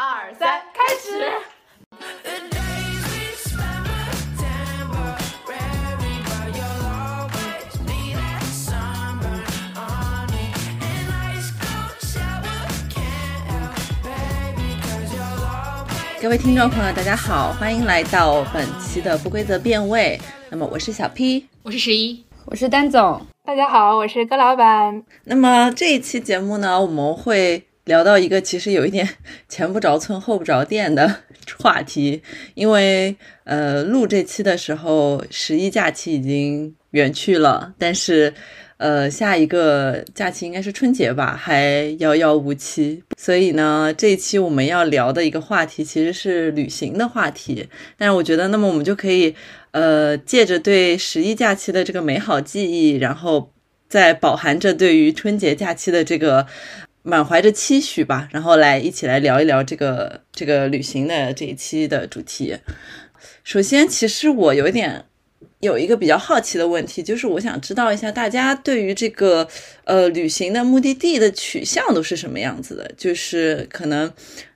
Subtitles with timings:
[0.00, 1.28] 二三，开始。
[16.22, 20.20] 各位听众朋友，大家好，欢迎来到本期的不规则变位。
[20.48, 23.20] 那么我是小 P，我是十一，我是丹总。
[23.44, 25.02] 大家好，我是葛老板。
[25.24, 29.08] 那么这一期节目呢，我们会聊到一个其实有一点
[29.50, 31.22] 前不着村后不着店的
[31.58, 32.22] 话题，
[32.54, 38.32] 因为呃录这期的时候十一假期已经远去了，但是。
[38.78, 43.02] 呃，下一个假期应该是春节吧，还遥遥无期。
[43.16, 47.68] 所以呢，这一期我们要聊的一个话题其实是旅行的话题。
[47.96, 49.34] 但是我觉得，那么我们就可以，
[49.72, 53.50] 呃，借着对十一假期的这个美好记忆，然后
[53.88, 56.46] 再饱含着对于春节假期的这个
[57.02, 62.56] 满怀着期许吧，然后来一起来聊一聊这个这个旅行的这一期的主题。
[63.44, 65.04] 首先，其实我有一点。
[65.60, 69.46] 有一个比较好奇的问题，就是我想知道一下大家对于这个
[69.84, 72.88] 呃旅行的目的地的取向都是什么样子的？
[72.96, 74.08] 就是可能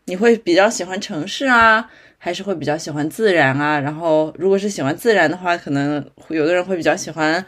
[0.04, 3.80] 你会比较喜欢城市啊，还是会比较喜欢自然啊？
[3.80, 7.44] 然后如果是喜欢自然的话，可能有的人会比较喜欢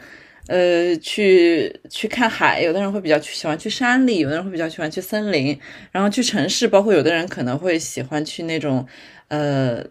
[0.47, 5.57] 呃去去看海，有的人会比较去喜欢去山里，有的人会比较喜欢去森林。
[5.91, 8.87] 然后去城市，包括有的人可能会喜欢去那种
[9.27, 9.85] 呃。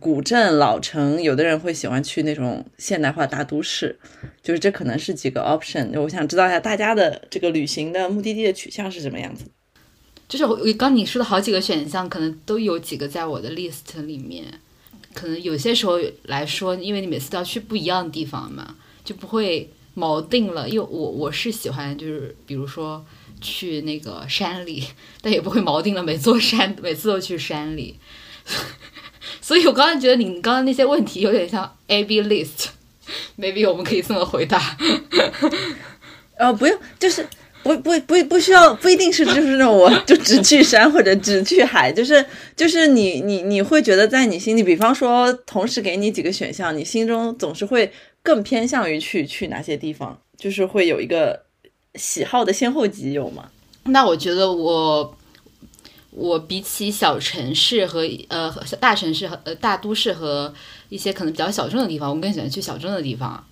[0.00, 3.96] 古镇老城，有的人会喜欢去那种现代化大都市，
[4.42, 5.88] 就是这可能是几个 option。
[6.00, 9.44] 我想知道一下大家的这个旅行的目的地的取向是什么样子。
[10.26, 14.46] 就是我刚你说的好几个选项，可能都有几个在我的 list 里面。
[15.12, 19.68] 可能有些时候来说，因为你每次都要去不一样的地方嘛，就不会
[19.98, 20.68] 锚定了。
[20.68, 23.04] 因为我我是喜欢，就是比如说
[23.40, 24.84] 去那个山里，
[25.20, 27.96] 但也不会锚定了每座山每次都去山里。
[29.42, 34.76] 所以，我刚才觉得你刚刚那些问题有点像 A B list，maybe 我们可以这么回答。
[36.38, 37.26] 呃，不用，就是
[37.62, 42.24] 不不不不需要，不一定是就是那种我就只去山或者只去海，就是
[42.56, 47.92] 就是你你你会觉得在你心里，比方说同时给你几个选项，你心中总是会
[48.28, 51.44] 更偏向于去去哪些地方，就是会有一个
[51.94, 53.50] 喜好的先后级，有吗？
[53.84, 55.14] 那我觉得我。
[56.10, 60.52] 我比起小城市和呃大城市和呃大都市和
[60.88, 63.44] 一些可能比较小众的地方，我更喜欢去小众的地方。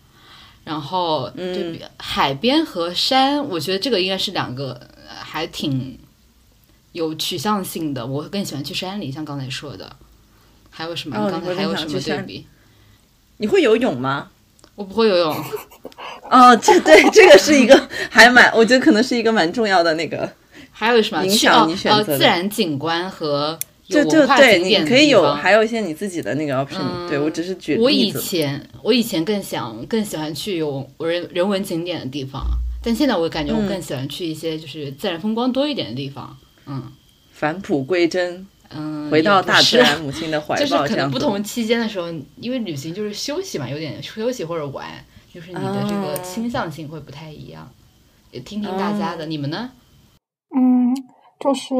[0.64, 5.96] 然后，嗯，海边和山，我觉得这个应该是两个还挺
[6.90, 8.04] 有取向性的。
[8.04, 9.94] 我更喜欢去山里，像刚才说的。
[10.70, 11.30] 还有什么？
[11.30, 12.46] 刚才还有什么对比？
[13.36, 14.30] 你会游泳吗？
[14.76, 15.44] 我不会游泳。
[16.30, 20.30] 哦，这对这个是一个还蛮，我觉得可能是一个蛮重要的那个。
[20.70, 22.18] 还有什么影响你选择的？
[22.18, 27.08] 自然景观和就就对，你可以有，还有一些你自己的那个 option。
[27.08, 32.44] 对我只是举我以前我以前更想更喜欢去有人人文景点的地方，
[32.82, 36.36] 但现在我感觉我更喜欢去一些就是自然风光多一点的地方。
[36.66, 36.82] 嗯，
[37.32, 40.56] 返璞归真，嗯，回到大自然母亲的怀抱。
[40.56, 44.86] 就是可能不同期间的时候，因为旅行就是休息嘛，有点休息或者玩，
[45.32, 47.68] 就是你的这个倾向性会不太一样。
[48.32, 49.70] 也听听大家的，你们呢？
[50.54, 50.94] 嗯，
[51.38, 51.74] 就是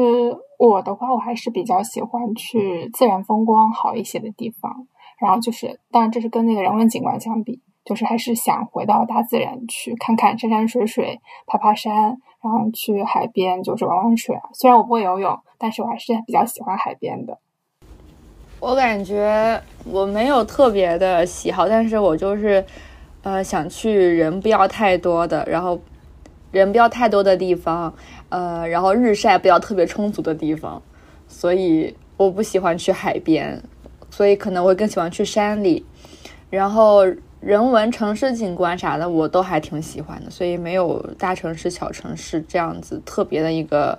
[0.57, 4.87] 我的话，我还是比较喜欢去自然风光好一些的地方。
[5.19, 14.35] 然后就是，当然这是跟那个人文景观相比，就是还是想回到大自然去看看山山水水、爬爬山，然后去海边就是玩玩水。
[14.53, 17.37] 虽然我不会游泳，但是我还是比较喜欢海边的。
[18.59, 22.65] 我感觉我没有特别的喜好，但是我就是
[23.21, 25.79] 呃想去人不要太多的，然后
[26.51, 27.93] 人不要太多的地方。
[28.29, 30.81] 呃，然后日晒不要特别充足的地方，
[31.29, 33.61] 所以我不喜欢去海边，
[34.09, 35.85] 所以可能会更喜欢去山里。
[36.49, 37.05] 然后
[37.39, 43.97] 人文城市景观啥的，我都还挺喜欢的，所以没有大城市、小城市这样子特别的一个。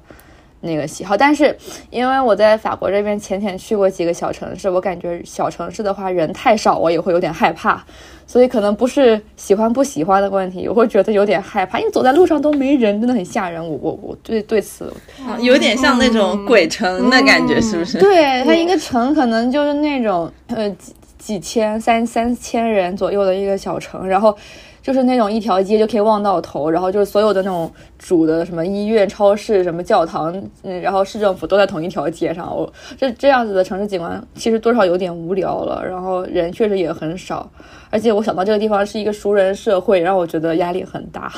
[0.60, 1.56] 那个喜好，但是
[1.88, 7.80] 因为我在法国这边浅浅去过几个小城市，我感觉小城市的话人太少，我也会有点害怕，
[8.26, 13.64] 所以可能不是喜欢不喜欢的问题，我会觉得有点害怕，因为走在路上都没人，真的很吓人。
[13.64, 14.92] 我我我对对此
[15.38, 18.00] 有点像那种鬼城的感觉，是不是？
[18.00, 20.68] 对，它一个城可能就是那种呃
[21.18, 24.36] 几千三三千人左右的一个小城，然后。
[24.80, 30.32] 就是那种一条街就可以望到头，然后就是所有的那种主的什么医院、超市、什么教堂，
[30.62, 32.56] 嗯，然后市政府都在同一条街上。
[32.56, 37.50] 我这这样子的城市景观其实多少有点无聊了，然后人确实也很少，
[37.90, 41.30] 而且我想到这个地方是一个熟人社会，让我觉得压力很大。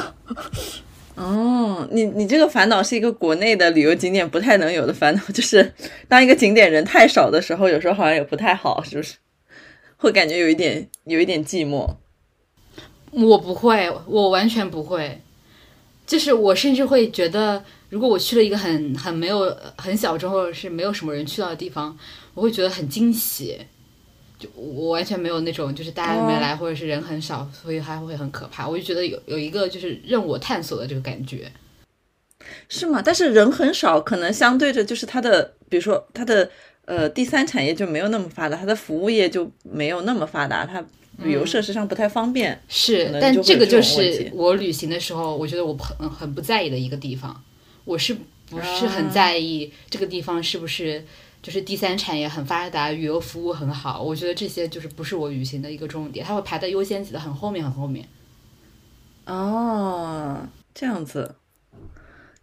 [1.16, 5.72] 哦，你你这个烦恼是一个国内的旅游景点不太能有的烦恼，就是
[6.06, 9.16] 当一个景点人太少的时候，有时候好像也不太好，是不是？
[10.00, 11.88] 会感觉有一点有一点寂寞。
[13.12, 15.20] 我不会，我完全不会。
[16.06, 21.96] 就是我甚至会觉得，如果我去了一个很很没有很小众或者是没有什么人去到的地方，
[22.34, 23.58] 我会觉得很惊喜。
[24.38, 28.66] 就我完全没有那种就是大家没来或者是人很少，所以还会很可怕。
[28.66, 31.52] 我就觉得有有一个就是任我探索的这个感觉。
[32.68, 33.02] 是吗？
[33.04, 36.50] 但是人很少，可能相对着就是它的，比如说它的
[36.90, 40.84] 呃第三产业就没有那么发达，它的服务业就没有那么发达，它
[41.18, 42.52] 旅游设施上不太方便。
[42.52, 47.40] 可是，但这个就是我旅行的时候，我觉得我很很不在意的一个地方。
[47.84, 48.16] 我是
[48.48, 51.04] 不是很在意这个地方是不是
[51.40, 54.02] 就是第三产业很发达，旅游服务很好？
[54.02, 58.04] 我觉得这些就是不是我旅行的一个重点，它会排在优先级的很后面，很后面。
[59.26, 60.44] 哦，
[60.74, 61.36] 这样子，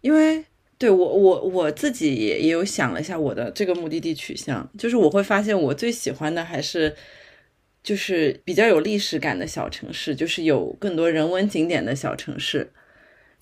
[0.00, 0.42] 因为
[0.78, 6.94] 对我我我自己也也有想了一下我的这个目的地取向，就是我会发现我最喜欢的还是
[7.82, 12.70] 就是比较有历史感的小城市，就是有更多人文景点的小城市，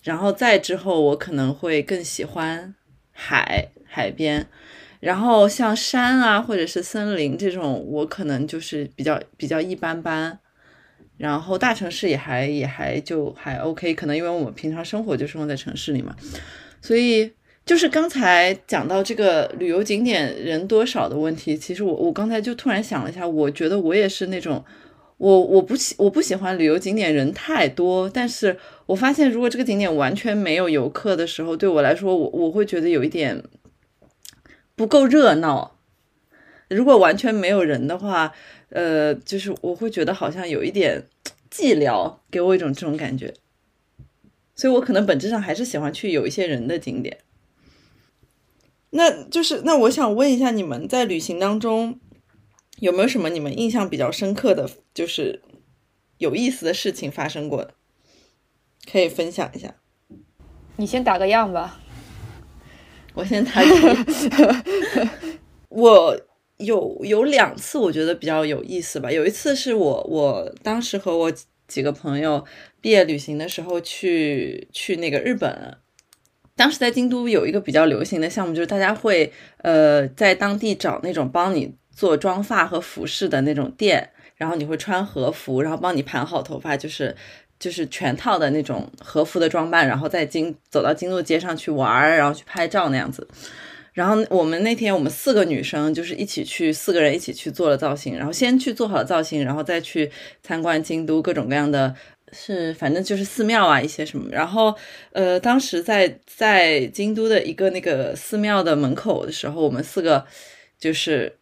[0.03, 2.75] 然后再之后我可能会更喜欢
[3.13, 4.47] 海海边。
[4.99, 10.39] 然后像山啊，或者是森林这种，我可能就是比较比较一般般。
[11.19, 16.17] 然后大城市也还也还就还 OK，可能因为我们平常生活就生活在城市里嘛，
[16.87, 17.29] 所以
[17.65, 24.65] 就是刚才讲到这个旅游景点人多少的问题，其实我我刚才就突然想了一下，我觉得我也是那种，
[25.17, 28.57] 我我不喜我不喜欢旅游景点人太多，但是
[28.87, 33.43] 我发现如果这个景点完全没有游客的时候，对我来说，我我会觉得有一点
[34.77, 35.77] 不够热闹。
[36.69, 38.33] 如果完全没有人的话，
[38.69, 41.03] 呃，就是我会觉得好像有一点
[41.51, 43.35] 寂寥，给我一种这种感觉。
[44.57, 47.19] 所以我可能本质上还是喜欢去有一些人的景点。
[48.91, 52.01] 那就是，那我想问一下，你们在旅行当中
[52.81, 55.43] 有没有什么你们印象比较深刻的就是
[56.19, 57.75] 有意思的事情发生过的？
[58.91, 59.75] 可以分享一下。
[60.77, 61.81] 你先打个样吧。
[63.15, 64.65] 我先打个，
[65.69, 66.21] 我
[66.59, 69.11] 有有两次我觉得比较有意思吧。
[69.11, 71.33] 有一次是我我当时和我
[71.69, 72.45] 几个朋友
[72.81, 75.77] 毕业旅行的时候去去那个日本，
[76.55, 87.15] 当时在京都有一个比较流行的项目，就是大家会呃在当地找那种帮你做妆发和服饰的那种店，然后你会穿和服，然后帮你盘好头发，就是
[87.59, 93.27] 就是全套的那种和服的装扮，然后在京走到京都街上去玩儿，然后去拍照那样子。
[93.97, 100.11] 然后我们那天我们四个女生就是一起去，四个人一起去做了造型，然后先去做好造型，然后再去
[100.43, 101.95] 参观京都各种各样的，
[102.31, 104.29] 是反正就是寺庙啊一些什么。
[104.31, 104.75] 然后
[105.13, 110.27] 呃，当时在在京都的一个那个寺庙的门口的时候，我们四个
[110.79, 111.39] 就是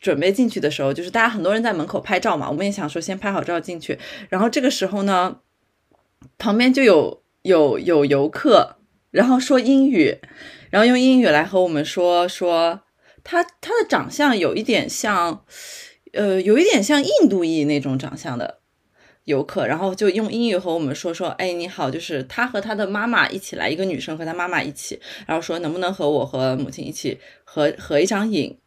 [0.00, 3.96] 准备进去的时候，就是大家很多人在门口拍照嘛，我们也想说先拍好照进去。
[4.28, 5.36] 然后这个时候呢，
[6.38, 8.78] 旁边就有有有游客，
[9.12, 10.18] 然后说英语。
[10.74, 12.80] 然后用英语来和我们说说
[13.22, 15.44] 他他的长相有一点像，
[16.12, 18.58] 呃，有一点像印度裔那种长相的
[19.22, 24.98] 游客，然后就用英语和我们说说，哎，你好，就是他和他的妈妈一起来，一个女生和他妈妈一起，
[25.28, 28.58] 然后说能不能和我和母亲一起合合一张影，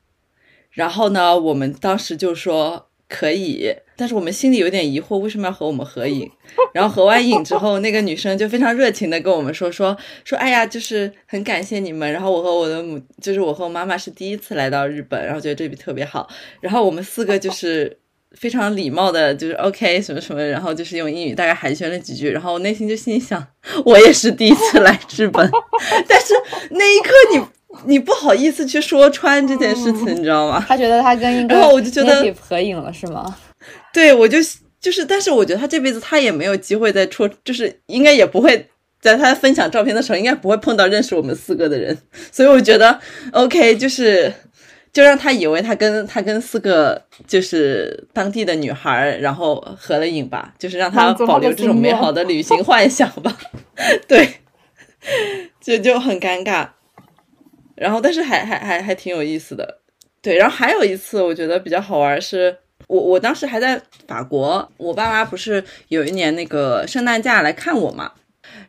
[0.71, 6.30] 然后呢，我们当时就说可以，但是我们心里有点疑惑，为什么要和我们合影？
[6.74, 9.96] 然后合完影之后，那个女生就非常热情的跟我们说说
[10.26, 12.12] 说，哎呀，就是很感谢你们。
[12.12, 16.28] 然后我和我的母，就是我和我妈妈是第一次来到日本，然后觉得这里特别好。
[16.60, 17.98] 然后我们四个就是
[18.34, 22.30] 非常礼貌的，就是 OK 什么什么，然后就是用英语大概寒暄了几句。
[22.30, 23.46] 然后我内心就心想，
[23.86, 25.50] 我也是第一次来日本，
[26.08, 26.34] 但是
[26.72, 27.42] 那一刻你
[27.86, 30.63] 你不好意思去说穿这件事情，你知道吗？
[30.67, 33.38] 他觉得他跟一个然后我就觉得合影了是吗？
[33.93, 34.38] 对，我就
[34.79, 38.67] 就是，但是我觉得他这辈子他也没有机会再戳，就是应该也不会
[39.01, 41.98] 在他分享照片的时候，应该不会碰到认识我们四个的人，
[42.31, 43.00] 所以我觉得
[43.34, 44.31] OK，就是
[44.93, 53.36] 就让他以为他跟他跟四个就是当地的女孩儿，然后合了影吧，就是让他保留这种美好的旅行幻想吧。
[54.07, 54.27] 对，
[55.60, 56.67] 就就很尴尬，
[57.77, 59.79] 然后但是还还还还挺有意思的。
[60.22, 62.57] 对，然后还有一次我觉得比较好玩是。
[62.88, 68.10] 我我当时还在法国，我爸妈不是有一年那个圣诞假来看我嘛，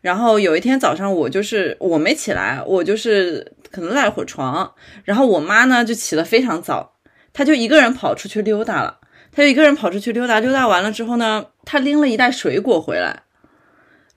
[0.00, 4.68] 然后有一天早上我就是我没起来，我就是可能赖了会床，
[5.04, 6.94] 然后我妈呢就起得非常早，
[7.32, 8.98] 她就一个人跑出去溜达了，
[9.30, 13.22] 她就一个人跑出去溜达，溜达完了之后呢，她拎了一袋水果回来，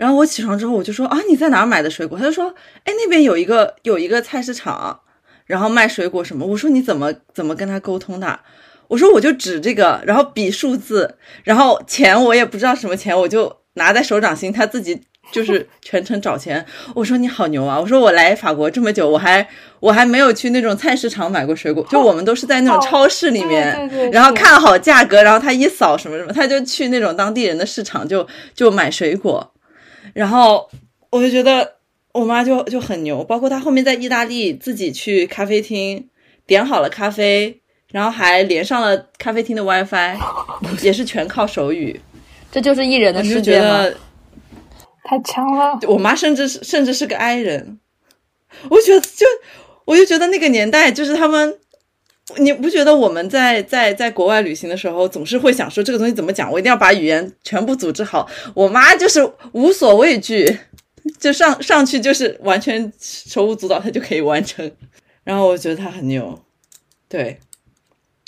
[0.02, 2.18] 然后我起床之后我就说啊你在哪儿买的水果？
[2.18, 2.52] 他就说
[2.86, 5.00] 哎那边有一个有一个菜市场，
[5.46, 6.44] 然后卖水果什么。
[6.44, 8.40] 我说你怎么怎么跟他沟通的？
[8.88, 15.00] 我说我就指这个，然后比数字，然后钱我也不知道什么钱，我就拿在手掌心，他自己
[15.32, 16.66] 就是 全程找钱。
[16.96, 17.80] 我说你好牛啊！
[17.80, 19.48] 我说我来法国这么久，我还
[19.80, 29.54] 我还没有去那种菜市场买过水果，就我们都是在那种超市里面，对对对然后看好价格，然后他一扫什么什么，他就去那种当地人的市场就就买水果，
[30.14, 30.70] 然后
[31.10, 31.76] 我就觉得
[32.14, 36.08] 我妈就就很牛，包括她后面在意大利自己去咖啡厅
[36.46, 37.58] 点好了咖啡。
[37.92, 40.18] 然后还连上了咖啡厅的 WiFi，
[40.82, 42.00] 也是全靠手语。
[42.50, 43.84] 这就是艺人的我就世界吗？
[43.84, 43.98] 觉得
[45.04, 45.78] 太强了。
[45.90, 47.78] 我妈甚至是甚至是个 i 人，
[48.70, 49.26] 我觉得就
[49.84, 51.60] 我就觉得那个年代就是他们，
[52.38, 58.30] 你不觉得我们在在在国外旅行的时候总是会想说这个东西怎么讲，我一定要把语言全部组织好。
[58.54, 59.20] 我妈就是
[59.52, 60.58] 无所畏惧，
[61.20, 64.72] 就上上去就是完全手舞足蹈，她就可以完成。
[65.24, 66.40] 然后我觉得她很牛，
[67.10, 67.40] 对，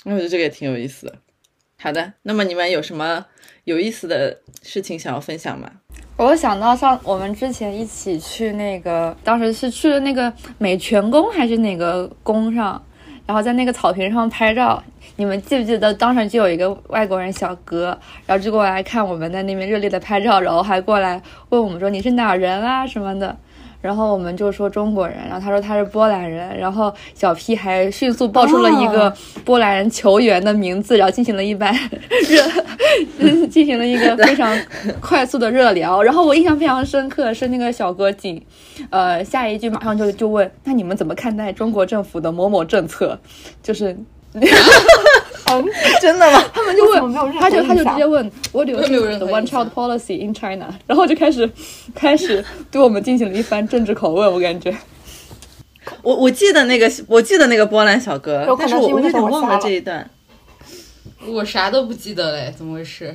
[0.04, 1.14] 那我觉得这个也挺有意思的。
[1.78, 3.24] 好的，那么你们有什么
[3.64, 5.70] 有意思的事情想要分享吗？
[6.16, 12.80] 我想到上我们之前一起去那个，当时是去了那个美泉宫还是哪个宫上，
[13.26, 14.82] 然后在那个草坪上拍照。
[15.16, 23.36] 你们记不记得当时就有一个外国人小哥，然后就过来看我们在那边热烈的拍照，然后还过来问我们说你是哪人啊什么的。
[23.84, 29.14] 然后我们就说中国人，然后他说他是波兰人，然后小 P 还迅速报出了一个
[29.44, 31.70] 波兰球员的名字，然后进行了一番
[32.26, 32.42] 热，
[33.18, 34.58] 嗯 进行了一个非常
[35.02, 36.02] 快速的热聊。
[36.02, 38.42] 然后我印象非常深刻是那个小哥紧，
[38.88, 43.18] 呃，下一句马上就就问，那你们怎么看待中国政府的某某政策？
[43.62, 43.94] 就是
[45.60, 45.64] 嗯，
[46.00, 46.42] 真的吗？
[46.52, 50.66] 他们就问，他就他就直接问 What 任 the one child policy in China？
[50.86, 51.50] 然后就开始
[51.94, 54.74] 开始对我们进行了一番政治拷问，我感觉。
[56.02, 60.08] 我我记得那个，我记得那个波兰小哥但是我我有能是因为那时点忘了这一段。
[61.26, 63.14] 我啥都不记得嘞，怎么回事？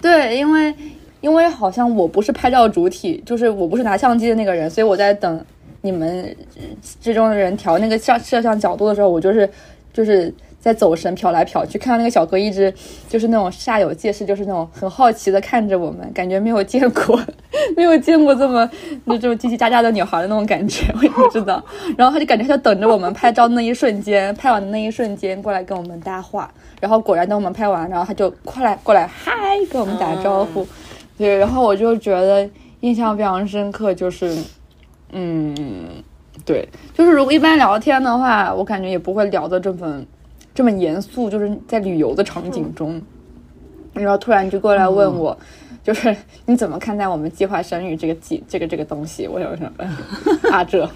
[0.00, 0.74] 对，因为
[1.20, 5.44] 因为好像我不是拍照主体，就是我不是拿相机的那个人，所以我在等
[5.82, 6.24] 你们
[6.56, 6.62] 呃
[7.00, 9.48] 之中的人调那个摄摄像角度的时候，我就是
[9.92, 10.32] 就是
[10.68, 12.72] 在走神瞟来瞟去，看到那个小哥一直
[13.08, 17.18] 就是那种煞有介事，就是那种很好奇的看着我们，感觉没有见过
[17.74, 18.68] 没有见过这么
[19.04, 21.64] 那种叽叽喳喳的女孩的那种感觉，我也不知道。
[21.96, 26.52] 然后他就感觉他就等着我们拍照的那一瞬间，拍完的那一瞬间过来跟我们搭话。
[26.82, 29.32] 然后果然等我们拍完，然后他就过来过来嗨
[29.72, 30.66] 跟我们打招呼，
[31.16, 32.46] 对，然后我就觉得
[32.80, 34.36] 印象非常深刻，就是，
[35.12, 35.54] 嗯，
[36.44, 40.00] 对，就是如果一般聊天的话，我感觉也不会聊的这么
[40.58, 43.00] 这么严肃，就是在旅游的场景中，
[43.92, 45.38] 然后突然就过来问我。
[45.84, 46.12] 就是
[46.46, 49.28] 你怎么看待我们计划生育这个计这个这个东西？
[49.28, 50.90] 我想说，啊这，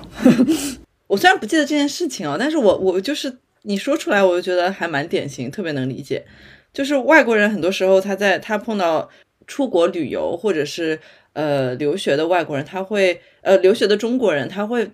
[1.06, 6.24] 我虽然不记得这件事情哦，但是我我就是你说出来，我就觉得还蛮典型，特别能理解。
[6.72, 9.08] 就是外国人很多时候他在他碰到
[9.46, 10.98] 出国旅游或者是
[11.34, 14.90] 呃留学的外国人，他会呃留学的中国人，他会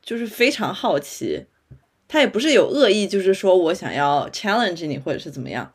[0.00, 1.44] 就是非常好奇，
[2.08, 5.70] 他也不是有恶意，就是说我想要 challenge 你或者是怎么样，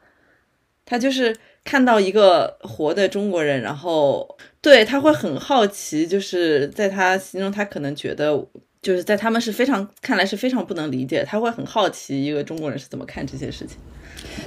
[0.86, 8.48] 他就是看到一个活的中国人，然后对他会很好奇，就是在他心中，他可能觉得
[8.82, 13.78] 就是在他们是非常看来是非常不能理解，他会很好奇一个中国人是怎么看这些事情。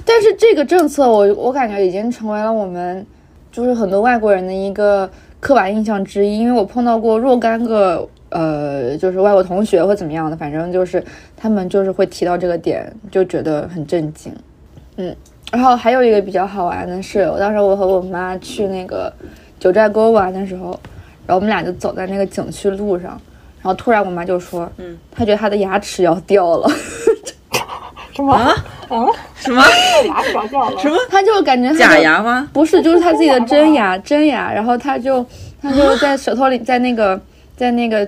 [0.05, 3.05] 但是这个政策我，我感觉已经成为了我们
[3.51, 5.09] 就是很多外国人的一个
[5.39, 6.39] 刻板印象之一。
[6.39, 11.03] 因为我碰到过若干个呃，就是外国同学或怎么样的，反正就是
[11.37, 14.33] 他们就是会提到这个点，就觉得很震惊。
[14.97, 15.15] 嗯，
[15.51, 19.11] 然后还有一个比较好玩的是，我当时我和我妈去那个
[19.59, 20.71] 九寨沟玩的时候，
[21.25, 23.11] 然后我们俩就走在那个景区路上，
[23.61, 26.69] 然后突然我妈就说，嗯，她觉得她的牙齿要掉了。
[28.15, 28.31] 什么？
[28.31, 28.53] 啊？
[28.89, 29.63] 啊， 什么
[30.07, 30.79] 牙齿掉了？
[30.79, 32.47] 什么她就感觉假牙吗？
[32.53, 35.25] 不是，就是他自己的真牙，真牙，然后他就
[35.59, 37.19] 他就在舌头里，在那个
[37.57, 38.07] 在那个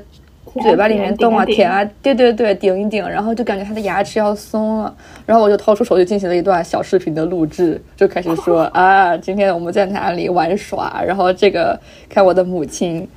[0.61, 4.95] 嘴巴里面动啊舔啊，对对对，顶一顶，然后就感觉他的牙齿要松了，
[5.25, 13.07] 然后我就掏出手就进行了一段小视频的录制，就开始说 啊，今天我们在哪里玩耍，然后这个看我的母亲，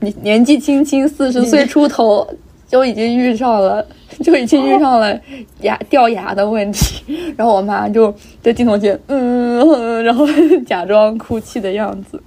[0.00, 2.26] 年年纪轻轻四十岁出头。
[2.68, 3.86] 就已经遇上了，
[4.24, 5.14] 就已经遇上了
[5.60, 8.10] 牙掉牙的问题，然后我妈就
[8.42, 10.26] 在镜头前，嗯，然后
[10.66, 12.18] 假装哭泣的样子。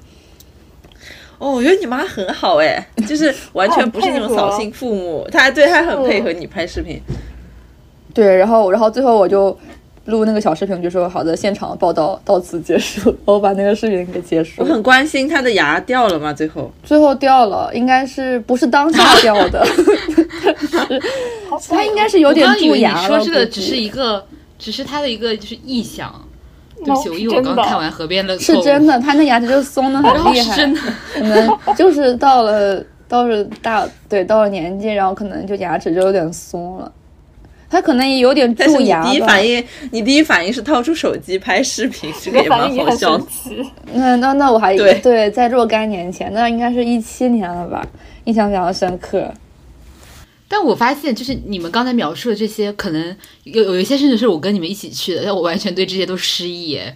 [1.37, 7.01] 哦，我觉得你妈很好哎，就是完全不是那种扫兴父母，她还对她很配合你拍视频。
[8.13, 9.57] 对，然后然后最后我就
[10.05, 14.65] 录那个小视频，就说好的，现场报道到此结束， 我把那个视频给结束我。
[14.65, 16.31] 很关心他的牙掉了吗？
[16.31, 19.65] 最后最后掉了，应该是不是当下掉的？
[21.69, 23.07] 他应该是有点蛀牙了。
[23.07, 24.25] 说这个估计只是一个，
[24.57, 26.13] 只是他的一个就是臆想。
[26.83, 30.81] 对不起，我是因为我刚看完河边的是真的，他那牙齿就松的很厉害，真的，
[31.13, 36.91] 可能 就是到了到了大对到了年纪，然后可能就牙齿就有点松了。
[37.67, 39.45] 他可能也有点但是你蛀牙吧第一反。
[39.45, 43.23] 应，你第一反应是掏出手机拍视频，这个这也蛮好笑的。
[43.91, 47.85] 那那那我还对在若干年前，那应该是一七年了吧，
[48.25, 49.29] 印象比较深刻。
[50.47, 56.95] 但我发现，就是你们刚才描述的这些，可能有有一些甚至是我跟你们一起去的，但我完全对这些都失忆耶，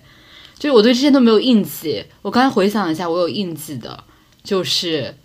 [0.58, 2.06] 就是我对这些都没有印记。
[2.22, 4.04] 我刚才回想了一下，我有印记的，
[4.44, 5.16] 就是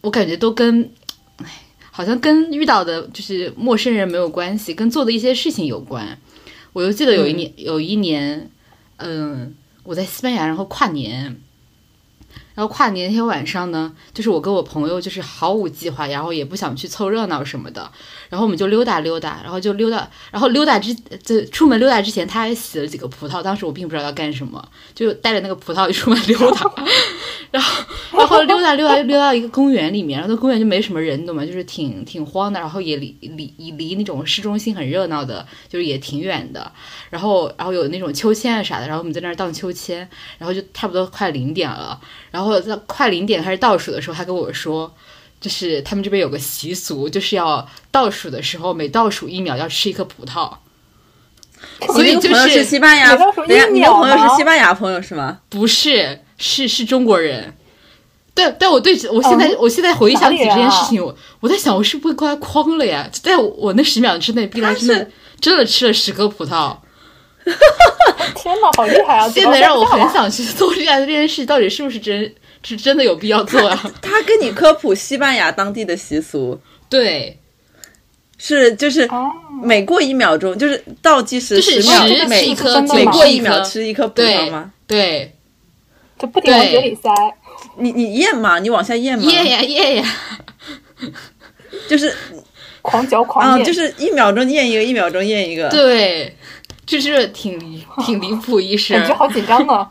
[0.00, 0.90] 我感觉都跟，
[1.36, 6.18] 唉，好像跟遇到的就是陌生人没有关系，跟做的一些事情有关。
[6.72, 8.50] 我又记得有一年，有一年，
[8.96, 11.38] 嗯，我在西班牙，然后跨年。
[12.58, 17.88] 然后跨年那天晚上呢，就是我跟我朋友就是毫无计划，然后也不想去凑热闹什么的，
[18.28, 20.94] 然后我们就溜达溜达，然后就溜达，然后溜达之
[21.24, 24.62] 这出门溜达之前，他还洗了几个葡萄，当时我并不知道要干什么，
[24.94, 26.70] 就带着那个葡萄就出门溜达，
[27.50, 31.44] 然后然后溜达溜达溜到一个公园里面，然后那公园就没什么人，你懂吗？
[31.44, 36.70] 就是挺挺荒的，然后也离离离那种市中心很热闹的，就是也挺远的，
[37.10, 40.06] 然后然后有那种秋千啊啥的，然后我们在那儿荡秋千，
[40.36, 41.98] 然后就差不多快零点了，
[42.30, 44.94] 然后在快零点开始倒数的时候，他跟我说，
[45.40, 50.52] 就是他们这边有个习俗，就是要倒数的时候，每倒数一秒要吃一颗葡萄。
[51.92, 55.40] 所以就是是西班牙，你倒数等下你的朋友是西班牙朋友是吗？
[55.48, 57.56] 不是，是是中国人。
[58.32, 63.08] 对，但我对我现在、嗯我现在回想起这件事情，我我在想，我是不是快框了呀？
[63.12, 66.76] 就在我我那十秒之内，毕他来真的真的吃了十颗葡萄。
[68.36, 69.28] 天哪，好厉害啊！
[69.28, 73.92] 现在让我很很想去做这样的这件事，到底是不是真是真的有必要做啊？
[74.02, 77.38] 他跟你科普西班牙当地的习俗对，
[78.36, 79.30] 是就是哦，
[79.62, 84.72] 每过一秒钟就是倒计时就是十秒十，每一颗，每过一秒吃一颗葡萄吗？
[84.86, 85.34] 对，
[86.18, 87.10] 就不停往嘴里塞。
[87.76, 88.58] 你你咽吗？
[88.58, 89.24] 你往下咽吗？
[89.30, 90.14] 咽呀咽呀，
[91.88, 92.14] 就是
[92.82, 95.68] 狂嚼狂啊，咽，就是一秒钟咽一个，一秒钟咽一个。
[95.68, 96.36] 对，
[96.86, 99.06] 就是挺离挺离谱一事感。
[99.06, 99.88] 觉好紧张呢。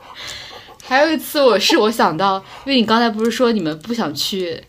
[0.88, 4.64] 还有一次，我是我想到，因为你刚才不是说你们不想去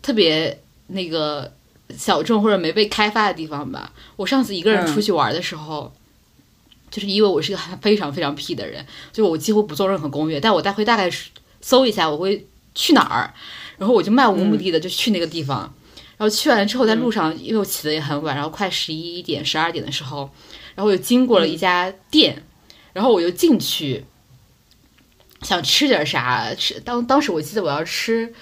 [0.00, 1.52] 特别那个
[1.94, 3.92] 小众或者没被开发的地方吧？
[4.16, 5.92] 我上次一个人出去玩的时候，
[6.90, 11.10] 就是因为我是一个非常非常屁的人，就我几乎不做任何攻略，但我大会大概
[11.60, 13.34] 搜一下我会去哪儿，
[13.76, 15.70] 然后我就漫无目的的就去那个地方。
[16.16, 20.30] 然后去完之后，在路上，因为我起的也很晚，然后快十一点、十二点的时候，
[20.74, 22.42] 然后我就经过了一家店，
[22.94, 24.02] 然后我就进去，
[25.42, 26.78] 想吃点啥吃。
[26.80, 28.32] 当当时我记得我要吃，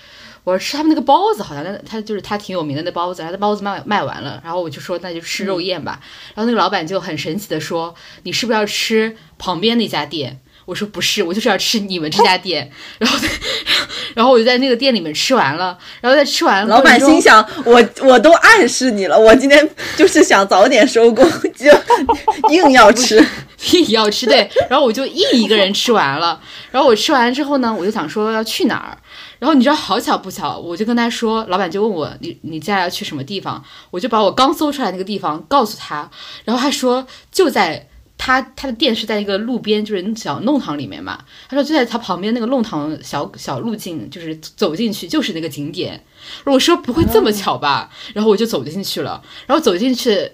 [0.44, 6.00] 我要吃他们那个包子，好像那他就是他挺有名的那包子，然后那包子卖卖完了，然后我就说那就吃肉宴吧。
[6.35, 10.40] 然后那个老板就很神奇的说，你是不是要吃旁边那家店？
[10.66, 12.70] 我说不是，我就是要吃你们这家店。
[12.98, 13.18] 然后，
[14.14, 21.24] 然后我就在那个店里面吃完了，然后在吃完老板心想：我我都暗示你了，我今天就是想早点收工，
[21.55, 21.72] 就
[22.52, 23.24] 硬要吃。
[23.72, 26.38] 硬要吃对，然后我就硬一个人吃完了。
[26.70, 28.98] 然后我吃完之后呢，我就想说要去哪儿。
[29.38, 36.11] 然后你知道好巧不巧，我就跟他说，老板就问我你你接下来要去什么地方，我就把我刚搜出来那个地方告诉他，
[36.44, 37.88] 然后他说就在。
[38.18, 41.24] 他他的店是在一个路边，就是小弄堂里面嘛。
[41.48, 46.02] 他说就在他旁边那个弄堂小小路径，就是走进去就是那个景点。
[46.44, 47.90] 我说不会这么巧吧？
[48.14, 49.22] 然后我就走进去了。
[49.46, 50.31] 然后走进去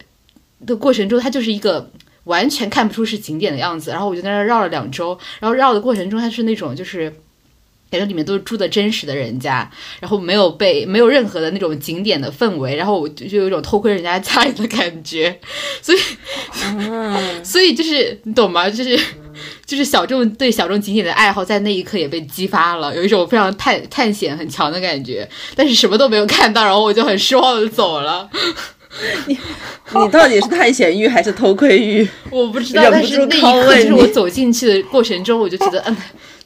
[0.66, 1.90] 的过程中，它就是一个
[2.24, 3.90] 完全看不出是景点的样子。
[3.90, 7.12] 然后我就在那绕了两周，然后绕的过程中，它是那种就是。
[7.92, 15.38] 感觉里面都是住的真实的人家，然后没有被没有任何的那种景点的氛围，然后我就就有一种偷窥人家家里的感觉，
[15.82, 15.98] 所以，
[17.44, 18.70] 所以就是你懂吗？
[18.70, 18.98] 就是
[19.66, 28.30] 就是小众对小众景点的爱好，在那一刻也被激发了，有一种非常探探险很强的感觉，但是什么都没有看到，然后我就很失望的走了。
[29.26, 29.38] 你
[29.94, 32.08] 你到底是探险欲还是偷窥欲？
[32.30, 35.96] 我不知道，但是那一刻就是我走进去的过程中，我就觉得嗯。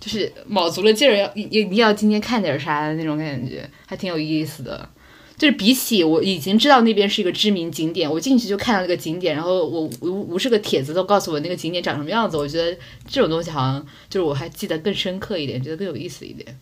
[0.07, 4.89] 就是卯足了劲儿要一一定要今天看点啥的那种感觉，还挺有意思的。
[5.37, 16.57] 就是比起我已经知道那边是一个知名景点，我进去就看到那个景点，然后我无无数个帖子都告诉我那个景点长什么样子，我觉得这种东西好像就是我还记得更深刻一点，觉得更有意思一点。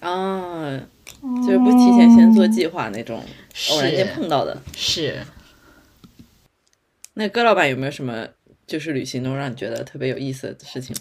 [0.00, 0.80] 啊，
[1.44, 3.22] 就是不提前先做计划那种，
[3.72, 4.62] 偶然间碰到的。
[4.74, 5.22] 是，
[7.12, 8.26] 那戈老板有没有什么
[8.66, 10.96] 就是旅行中让你觉得特别有意思的事情？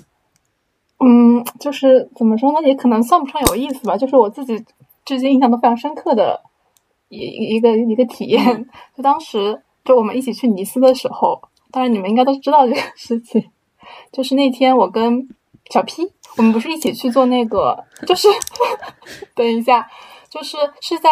[0.99, 4.65] 嗯，就是怎么说呢，也可能算不上有意思吧，就是我自己
[5.05, 6.41] 至今印象都非常深刻的
[7.09, 7.17] 一
[7.55, 8.67] 一个一个体验。
[8.95, 11.39] 就当时就我们一起去尼斯的时候，
[11.71, 13.43] 当然你们应该都知道这个事情，
[14.11, 15.27] 就是那天我跟
[15.69, 18.27] 小 P，我们不是一起去做那个，就是
[19.35, 19.87] 等一下，
[20.29, 21.09] 就是是在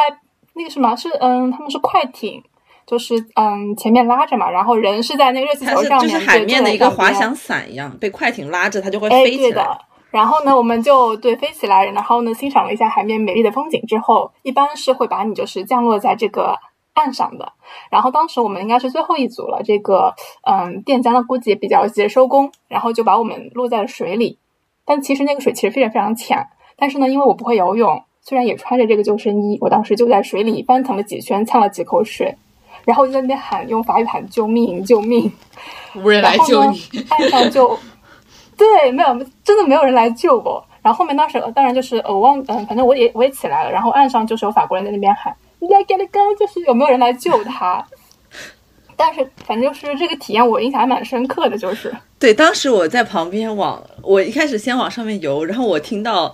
[0.56, 2.44] 那个什么，是嗯，他们是快艇。
[2.86, 9.66] 就是嗯，前面拉着嘛，然后人是在那个热气球上面，就是海面的一个滑翔伞一样，被快艇拉着，它就会飞起来。
[10.12, 16.58] 然后呢，我们就对飞起来，然后呢，欣赏了一下海面美丽的风景之后，一般是会把你就是降落在这个
[16.94, 17.52] 岸上的。
[17.90, 24.38] 然后当时我们应该是最后一组了，这个嗯，店家呢估计也比较急着收工，然后就把我们落在了水里。
[24.86, 32.38] 但其实那个水其实非常非常浅，但是呢，因为我不会游泳，虽然也穿着这个救生衣，我当时就在水里翻腾了几圈，呛了几口水。
[32.86, 35.32] 然后就在那边喊，用法语喊救命救命，
[35.96, 36.82] 无人来救你。
[37.10, 37.78] 岸上就
[38.56, 40.64] 对，没有，真的没有人来救我。
[40.82, 43.72] 然后后面当时当然就是我忘，嗯，反正我也我也起来了。
[43.72, 47.84] 然后岸上就是有法国人在那边喊，Let get go，就是有没有人来救他？
[48.96, 56.34] 但是反正就是这个体验我印象还蛮深刻的，就是对，当时我在旁边往我一开始先往上面游，然后我听到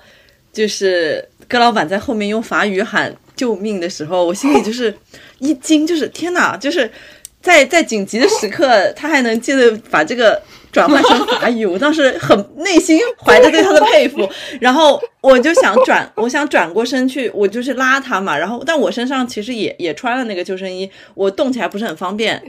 [0.53, 4.93] 就是哥老板在后面用法语喊救命的时候，我心里就是。
[5.41, 6.55] 一惊，就是天哪！
[6.55, 6.87] 就是
[7.41, 10.39] 在在紧急的时刻，他还能记得把这个
[10.71, 18.37] 转换成法语， 我当时很内心怀着对他的佩服，然后我就想转， 我想转过身去，我就是拉他嘛。
[18.37, 22.39] 然后，但我身上其实也也穿了那个救生衣，我动起来不是很方便。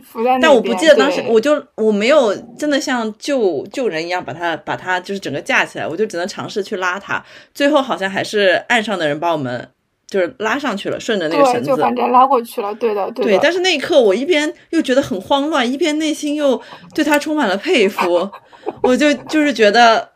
[0.42, 7.24] 但我不记得当时，我就我没有真的像救救人一样把他把他就是整个架起来，我就只能尝试去拉他。
[7.54, 9.66] 最后好像还是岸上的人把我们。
[10.12, 12.74] 就是拉上去了，顺着那个绳子，就反正拉过去了。
[12.74, 13.38] 对的，对。
[13.42, 16.60] 但是那一刻，我一边又觉得很慌乱，一边内心又
[16.94, 18.30] 对他充满了佩服。
[18.84, 20.06] 我就就是觉得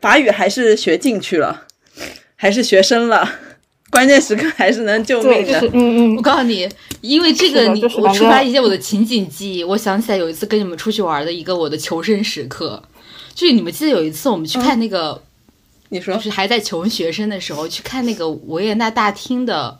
[0.00, 1.64] 法语还是学进去了，
[2.34, 3.28] 还是学深了，
[3.90, 5.60] 关键时刻还是能救命的。
[5.74, 6.16] 嗯嗯。
[6.16, 6.66] 我告诉你，
[7.02, 9.62] 因为这个，你我触发一些我的情景记忆。
[9.62, 12.82] 我想起来有一次跟你们出去玩的一个我的求生时刻，
[13.34, 15.20] 就是你们记得有一次我们去看那个。
[15.90, 19.78] 你说就是还在穷学生的时候去看那个维也纳大厅的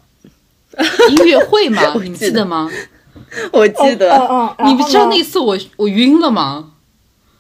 [1.10, 1.94] 音乐会吗？
[2.02, 2.70] 你记得吗？
[3.52, 4.56] 我记得。
[4.64, 6.72] 你不知道那次我我晕了吗？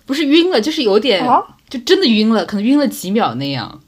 [0.06, 1.24] 不是晕了，就是有点，
[1.70, 3.80] 就真的晕了，可能晕了几秒那样。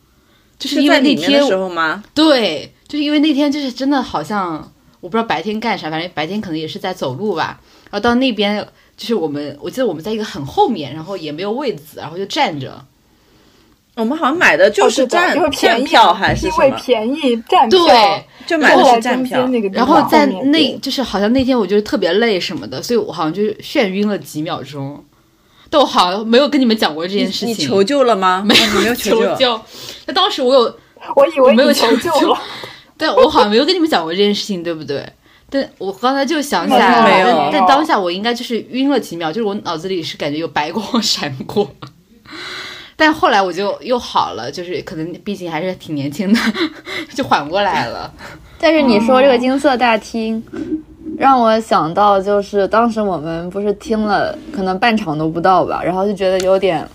[0.59, 2.03] 就是因为那天时候吗？
[2.15, 7.61] 对，就是因为那天就是真的好像我不知道白天干啥，反正白天可能也是在走路吧。
[7.91, 12.85] 然后到那边就是我们，我记得我们在一个很后面，然后也没有位子，然后就站着。
[13.97, 16.47] 我们好像买的就是站站票还是？
[16.47, 19.49] 因为便宜站票，对，就买的是站票。
[19.73, 25.03] 然后在那，就是好像那天我就是特别累什么的，所以我好像就眩晕了几秒钟。
[25.69, 27.49] 但我好像没有跟你们讲过这件事情。
[27.49, 28.45] 你求救了吗？
[28.47, 29.61] 没有，没有求救。
[30.07, 30.61] 那当时我有，
[31.17, 32.39] 我以为没有求救了。
[32.97, 35.05] 但我好像没有跟你们讲过这件事情，对不对？
[35.49, 37.49] 但我刚才就想起来了，没有。
[37.51, 41.71] 但当下我应该就是晕了几秒，就是我脑子里是感觉有白光 闪过。
[42.99, 46.41] 但后来我就又好了，就是可能毕竟还是挺年轻的，
[47.15, 48.11] 就缓过来了。
[48.59, 50.43] 但是你说这个金色大厅，
[51.19, 56.89] 让我想到就是当时我们不是听了可能半场都不到吧，然后就觉得有点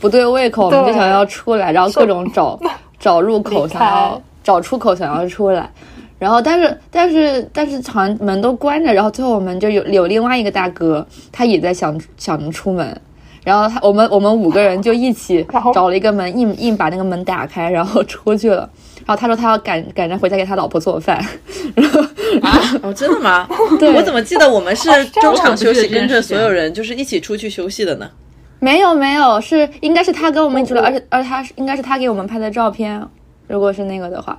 [0.00, 2.58] 不对胃口，我们就想要出来，然后各种找
[3.00, 5.68] 找入口，想要找出口，想要出来。
[6.16, 12.96] 然后但是但是但是好像门都关着，然后最后我们就有有另外一个大哥，他也在想想着出门。
[13.44, 18.68] 然后他我们我们五个人就一起找了一个门，硬硬把那个门打开，然后出去了。
[19.06, 21.18] 然后他说他要赶赶着回家给他老婆做饭。
[22.42, 23.46] 啊，哦，真的吗？
[23.78, 24.88] 对，我怎么记得我们是
[25.20, 28.10] 中场休息，跟着所有人就是一起出去休息的呢？
[28.60, 33.00] 没有没有，是应该是他跟我们一起了，而且而他是应该是他给我们拍的照片。
[33.46, 34.38] 如果是那个的话，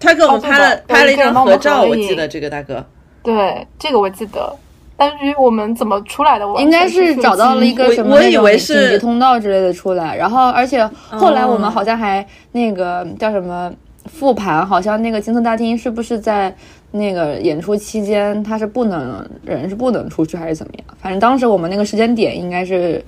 [0.00, 2.82] 他给我们拍了拍了一张合照，我记得这个大哥。
[3.22, 4.56] 对，这个我记得。
[4.96, 6.46] 但是我们怎么出来的？
[6.46, 13.72] 我应该是找到了一个什么那种紧急通道之类的出来，然后而且后来我们好像还那个叫什么
[14.06, 16.54] 复盘，好像那个金色大厅是不是在
[16.90, 20.84] 那个演出期间他是不能人是不能出去还是怎么样？
[21.00, 23.02] 反正当时我们那个时间点应该是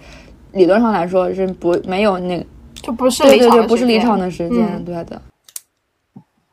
[0.53, 2.45] 理论上来说是不没有那
[2.75, 5.21] 就不是对对对不是离场的时间，对的。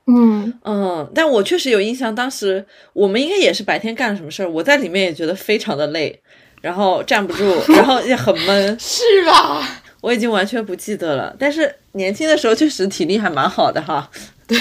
[0.08, 6.20] 嗯嗯，但我确实有印象，当时我们应该也是白天干了什么事儿，我在里面也觉得非常的累，
[6.62, 9.62] 然后站不住，然后也很闷， 是吧？
[10.02, 14.10] 我已经完全不记得了，但是年轻的时候确实体力还蛮好的哈，
[14.48, 14.58] 对，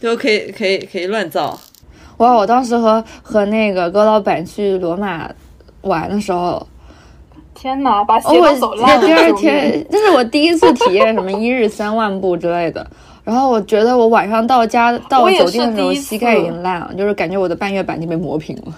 [0.00, 1.60] 就可以可以可以乱造。
[2.16, 5.30] 哇，我当时和和那个高老板去罗马
[5.82, 6.66] 玩的时候，
[7.54, 9.06] 天哪，把哦，鞋都走烂了。
[9.06, 12.90] 第二天，这是我第一次体验什么一日三万步之类的。
[13.30, 18.74] 然后我觉得我晚上到家到我酒店的时候，膝盖已经烂了，就是感觉我的半月板已经被磨平了。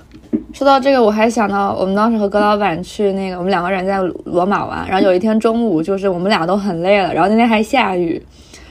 [0.52, 8.22] 说到这个，我还想到我们当时和葛老板去那个，我们两个人在罗马玩，然后有一天中午，就是我们俩都很累了，然后那天还下雨，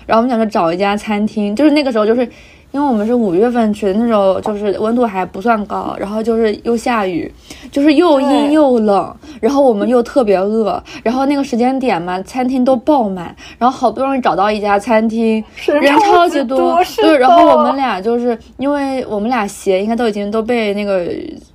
[0.06, 2.30] 然后我们想着找一家餐厅，就是那个时候就是。
[2.72, 7.32] 因为我们是五月份去的，那时候就是温度还不算高，然后就是又下雨，
[7.72, 21.04] 就是又阴又冷，然后我们又特别饿，然后那个时间点嘛，餐厅都爆满，然后好不容易找到一家餐厅，人超超级多，对，然后我们俩就是因为我们俩鞋应该都已经都被那个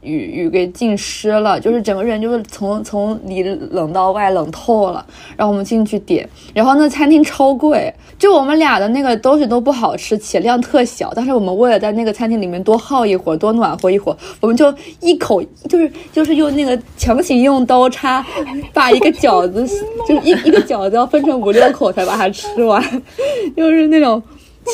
[0.02, 5.04] 雨雨给浸湿了，就是整个人就是从从里冷到外冷透了。
[5.36, 18.24] 然后我们进去点，然后那餐厅超贵，就我们俩的那个东西都不好吃，且量特小，但是我们为了在那个餐厅里面多耗一会儿，多暖和一会儿，我们就一口就是就是用那个强行用刀叉
[18.72, 19.66] 把一个饺子，
[20.08, 22.82] 就是一一个饺子要分成五六口才把它吃完，
[23.56, 24.22] 就是那种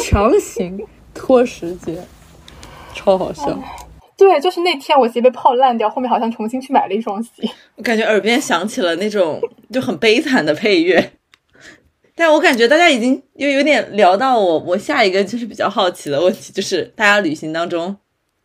[0.05, 0.81] 强行
[1.15, 1.97] 拖时间，
[2.95, 3.59] 超好笑。
[4.17, 7.31] 对，就是那天我鞋被泡烂掉，后面好像重新去买了一双鞋。
[7.75, 9.41] 我感觉耳边响起了那种
[9.73, 11.13] 就很悲惨的配乐。
[12.15, 17.97] 但我感觉大家已经又有点聊到我，我下一个就是比较好奇的问题，就是大家旅行当中，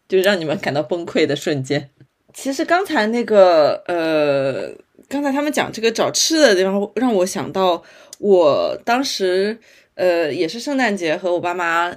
[0.08, 1.90] 就是让你们感到崩溃的瞬间。
[2.34, 4.72] 其实刚才那个呃，
[5.10, 7.84] 刚才他们讲这个找吃的地方，让我想到
[8.20, 9.58] 我当时
[9.96, 11.96] 呃也是圣诞节和我爸妈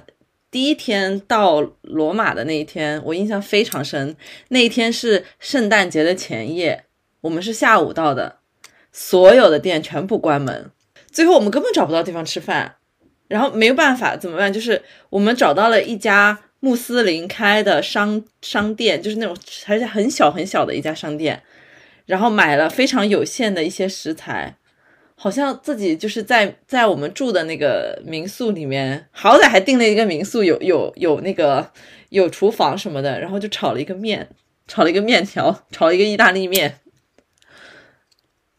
[0.49, 4.15] 第一天到罗马的那一天，我印象非常深。
[4.49, 6.83] 那一天是圣诞节的前夜，
[7.21, 8.39] 我们是下午到的，
[8.91, 10.71] 所有的店全部关门，
[11.11, 12.75] 最后我们根本找不到地方吃饭，
[13.27, 14.51] 然后没有办法怎么办？
[14.51, 19.35] 就是我们找到了一家穆斯林开的商商店，就是那种
[19.67, 21.41] 而且很小很小的一家商店，
[22.05, 24.55] 然后买了非常有限的一些食材。
[25.15, 31.71] 好像自己就是在在我们住的那个民宿里面，好歹还订了一个民宿，有有有那个
[32.09, 34.27] 有厨房什么的，然后就炒了一个面，
[34.67, 36.79] 炒了一个面条，炒了一个意大利面。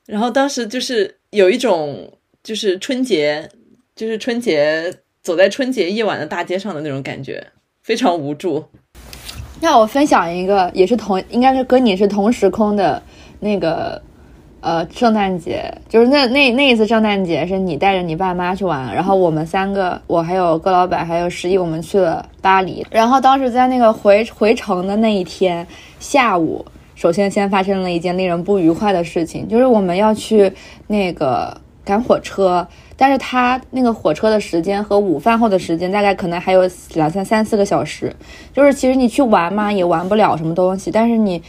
[0.06, 3.48] 然后当时就是有一种就是春节，
[3.94, 7.44] 就是春节走在春节夜晚的大街上的那种感觉，
[7.82, 8.64] 非常无助。
[9.60, 13.00] 那我分享一个，也是同应该是跟你是同时空的
[13.38, 14.02] 那个
[14.60, 25.64] 呃圣诞节，就是那那那一次圣诞节是你带着你爸妈去玩，然后我们三个，我还有葛老板还有十一，我们去了巴黎，然后当时在那个回回程的那一天
[26.00, 30.52] 下午，首先先发生了一件令人不愉快的事情，就是我们要去
[30.88, 32.66] 那个赶火车，
[32.96, 36.62] 但是他那个火车的时间和午饭后的时间大概可能还有
[36.94, 38.14] 两三三四个小时，
[38.52, 41.42] 就是其实你去玩嘛也玩不了什么东西，但是你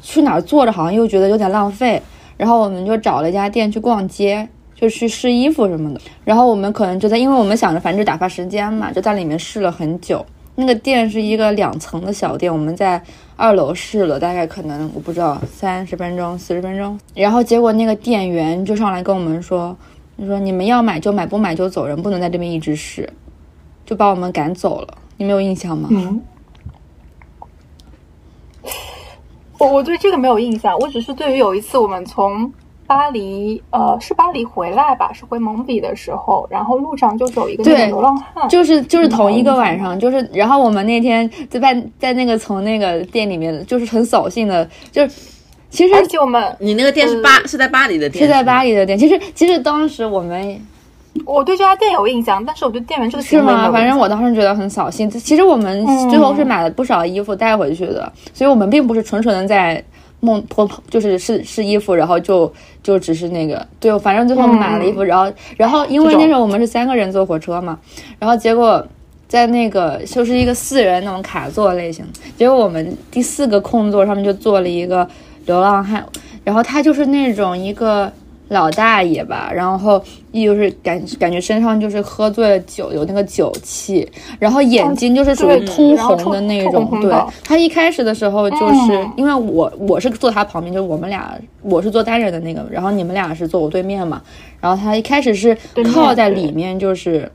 [0.00, 2.02] 去哪儿坐着好像又觉得有点浪费，
[2.36, 4.48] 然后我们就找了一家店去逛街。
[4.72, 10.24] 就去试衣服什么的，然后我们可能就在，因为我们想着反正打发时间嘛，就在里面试了很久。
[10.54, 13.02] 那个店是一个两层的小店，我们在
[13.40, 17.00] 二楼试了，大概可能我不知道三十分钟、四十分钟。
[17.14, 19.74] 然后结果那个店员就上来跟我们说
[20.16, 23.10] ：“你说你们要买就买，不买就走人，不能在这边一直试。”
[23.86, 24.98] 就把我们赶走了。
[25.16, 25.88] 你没有印象吗？
[25.90, 26.20] 嗯，
[29.58, 32.52] 我我对这个没有印象，我只是对于有一次我们从
[32.90, 45.14] 巴黎，呃，是巴黎回来吧，是回蒙彼的时候，然后路上就走一个那个流浪汉，就是就是同一个晚嗯上，就是然后我们那天在在在那个从那个店里面，就是很扫兴的，就是
[45.70, 48.74] 其实而且我们你那个店是巴、是在巴黎的店，是在巴黎。
[48.74, 50.60] 的店，其实其实当时我们
[51.24, 53.70] 我对这家店有印象，但是我对店员这个是吗？
[53.70, 55.08] 反正我当时觉得很扫兴。
[55.08, 59.80] 其实我们最后是买了不少衣服带回去的，所以我们并不是纯纯的在
[60.20, 62.52] 梦婆，就是试试衣服，然后就
[62.82, 67.78] 就只是那个对，反正最后买了衣服，然后然后因为那时候我们是三个人坐火车嘛，
[68.18, 68.86] 然后结果。
[69.30, 72.04] 在那个 就是一个四人那种卡座类型，
[72.36, 75.08] 结果我们第四个空座上面就坐了一个
[75.46, 76.04] 流浪汉，
[76.42, 78.12] 然后他就是那种一个
[78.50, 84.08] 老大爷吧，然后一就是感感觉身上就是喝醉了酒，有那个酒气，
[84.38, 87.00] 然后眼睛就是属于对通红的那臭种。
[87.00, 94.20] 对他一开始的时候就是、嗯因为我我是坐他旁边，就是我们俩我是坐单人的那个，然后你们俩是坐我对面嘛，
[94.60, 95.56] 然后他一开始是
[95.92, 97.30] 靠在里面，就是。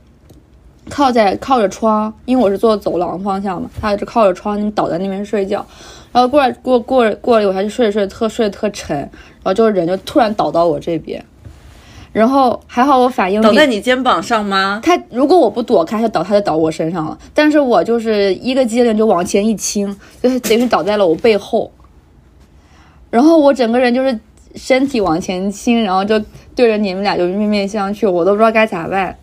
[0.87, 5.65] 靠在靠着窗，因为我是坐走廊方向嘛，他就靠着窗倒在那边睡觉，
[6.15, 9.09] 然后过来过过过了一会儿，他就睡着睡着特睡得特沉，然
[9.43, 11.21] 后就人就突然倒到我这边，
[12.13, 14.79] 然后还好我反应比倒在你肩膀上吗？
[14.81, 21.69] 他如果我不躲开，他倒他就倒我身上了，但是我就是一个机灵就往前一倾，就是等于倒在了我背后。
[23.09, 24.17] 然后我整个人就是
[24.55, 26.17] 身体往前倾，然后就
[26.55, 29.17] 对着你们俩就面面相觑，我都不知道该咋办。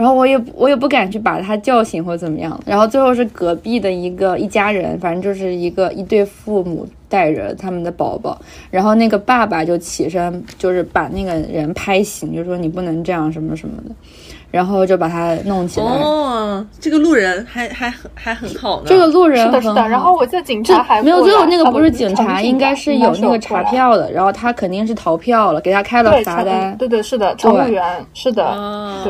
[0.00, 2.58] 然后我也我也不敢去把他叫醒或怎么样。
[2.64, 13.94] 然后最后是隔壁的一个一家人，反正就是一个一对父母带着他们的宝宝，然后那个爸爸就起身，就是把那个人拍醒，就说你不能这样什么什么的。
[14.50, 15.86] 然后就把他弄起来。
[15.86, 18.86] 哦，这个路人还还还很好呢。
[18.86, 19.88] 这个路人是的，是的。
[19.88, 24.10] 然后我记得警察还没有，最后那个不是警察，应该是有那个查票的。
[24.10, 26.76] 然后他肯定是逃票了，给他开了罚单。
[26.76, 27.82] 对对是的，乘务员
[28.12, 28.42] 是的。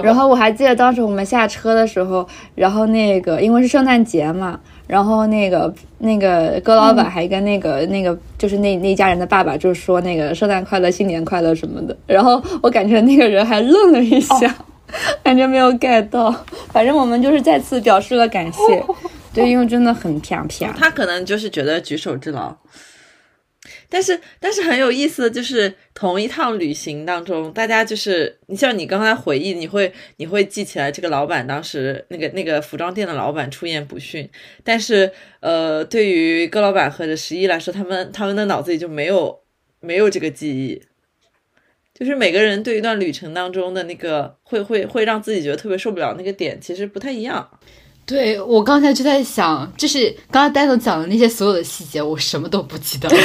[0.02, 11.96] 然后我还记得当时我们下车的时候，然后那个因为是圣诞节嘛，然后那个那个哥老板还跟那个那个就是那那家人的爸爸就说那个圣诞快乐、新年快乐什么的。
[12.06, 14.54] 然后我感觉那个人还愣了一下。
[15.22, 16.30] 感觉没有 get 到，
[16.72, 18.84] 反正我们就是再次表示了感谢，
[19.32, 20.72] 对，因为真的很啪啪。
[20.72, 22.56] 他可能就是觉得举手之劳，
[23.88, 34.28] 但是但是很有意思的就是，同一趟旅行当中，大家就是你像你刚才回忆，你会你会记起来这个老板当时那个那个服装店的老板出言不逊，
[34.64, 39.40] 但是呃，对于戈老板和者十一来说，他们他们的脑子里就没有
[39.80, 40.82] 没有这个记忆。
[42.00, 47.46] 就是每个人对一段旅程当中的那个会会会让自己觉得特别受不了那个点，其实不太一样。
[48.06, 53.16] 对我刚才就在想，就是刚刚戴总讲的那些所有的细节，我什么都不记得了。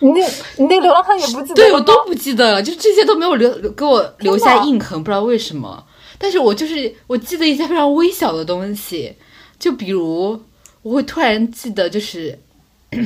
[0.00, 1.54] 你那，你那流浪汉也不记得？
[1.56, 5.84] 对我都不记得了，就这些都没有留给我留下印痕，不知道为什么。
[6.16, 9.14] 但是我就是我记得一些非常微小的东西，
[9.58, 10.40] 就比如
[10.80, 12.38] 我会突然记得，就是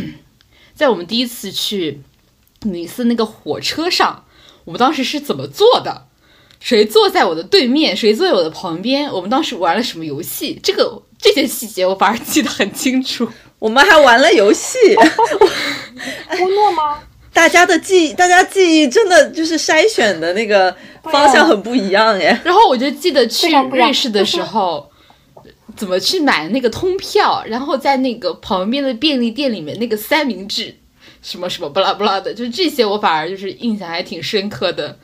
[0.76, 2.00] 在我们第一次去。
[2.64, 4.24] 尼斯那个火车上，
[4.64, 6.06] 我们当时是怎么坐的？
[6.60, 7.94] 谁坐在我的对面？
[7.94, 9.12] 谁坐在我的旁边？
[9.12, 10.58] 我们当时玩了什么游戏？
[10.62, 13.28] 这个这些细节我反而记得很清楚。
[13.58, 14.78] 我们还玩了游戏，
[16.40, 17.00] 乌诺吗？
[17.34, 22.38] 大家的记忆，大家记忆真的就是筛选的那个方向很不一样耶。
[22.44, 24.88] 然后我就记得去瑞士的时候，
[25.76, 30.76] 怎么去买那个通票，然后在那个旁边的便利店里面那个三明治。
[31.24, 34.96] 什么什么不拉不拉的，就是这些，我反而就是印象还挺深刻的，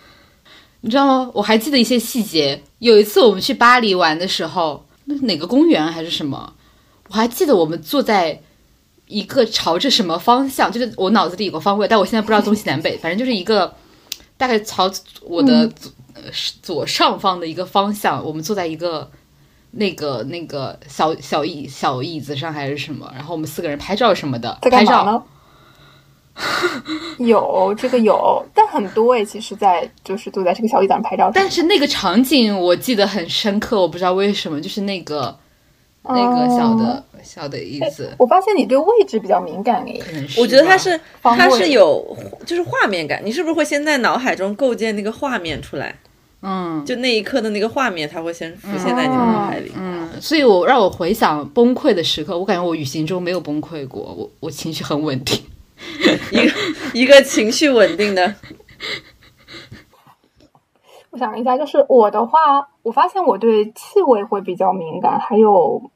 [0.83, 1.31] 你知道吗？
[1.33, 2.63] 我还记得一些细节。
[2.79, 6.53] 有一次我们去巴黎玩的时候，那是哪个公园还是什么？
[7.09, 8.41] 我还记得我们坐在
[9.07, 13.75] 一个朝着什么方向，就是我脑子里有个方位，但我现在不知道东西南北，反正就是一个
[14.37, 15.91] 大概朝我的左
[16.63, 18.23] 左上方的一个方向。
[18.25, 19.11] 我们坐在一个
[19.71, 25.27] 那个那个小小椅小椅子上还是什么，然后我们四个人拍照什么的，拍照。
[27.19, 31.31] 有这个有，但很多哎，其实，在就是都在这个小椅子上拍照。
[31.35, 35.37] 但是那个场景我记得很深刻，我不知道为什么，就是那个
[36.05, 38.11] 那个小的小的椅子。
[38.19, 45.95] 我发现你对位置比较敏感哎，我觉得它是它是有就是画面感，你是不是会先在脑海中构建那个画面出来？
[46.43, 49.71] 嗯，就那一刻的那个画面，它会先浮现在你的脑海里。
[49.77, 55.39] 嗯，所以我让我回想崩溃的时刻，我感觉我旅行中没有崩溃过，我我情绪很稳定。
[56.31, 56.53] 一个
[56.95, 58.35] 一个情绪稳定的，
[61.11, 65.91] 我想一下，就是我的话，我发现我对气味会比较敏感，还有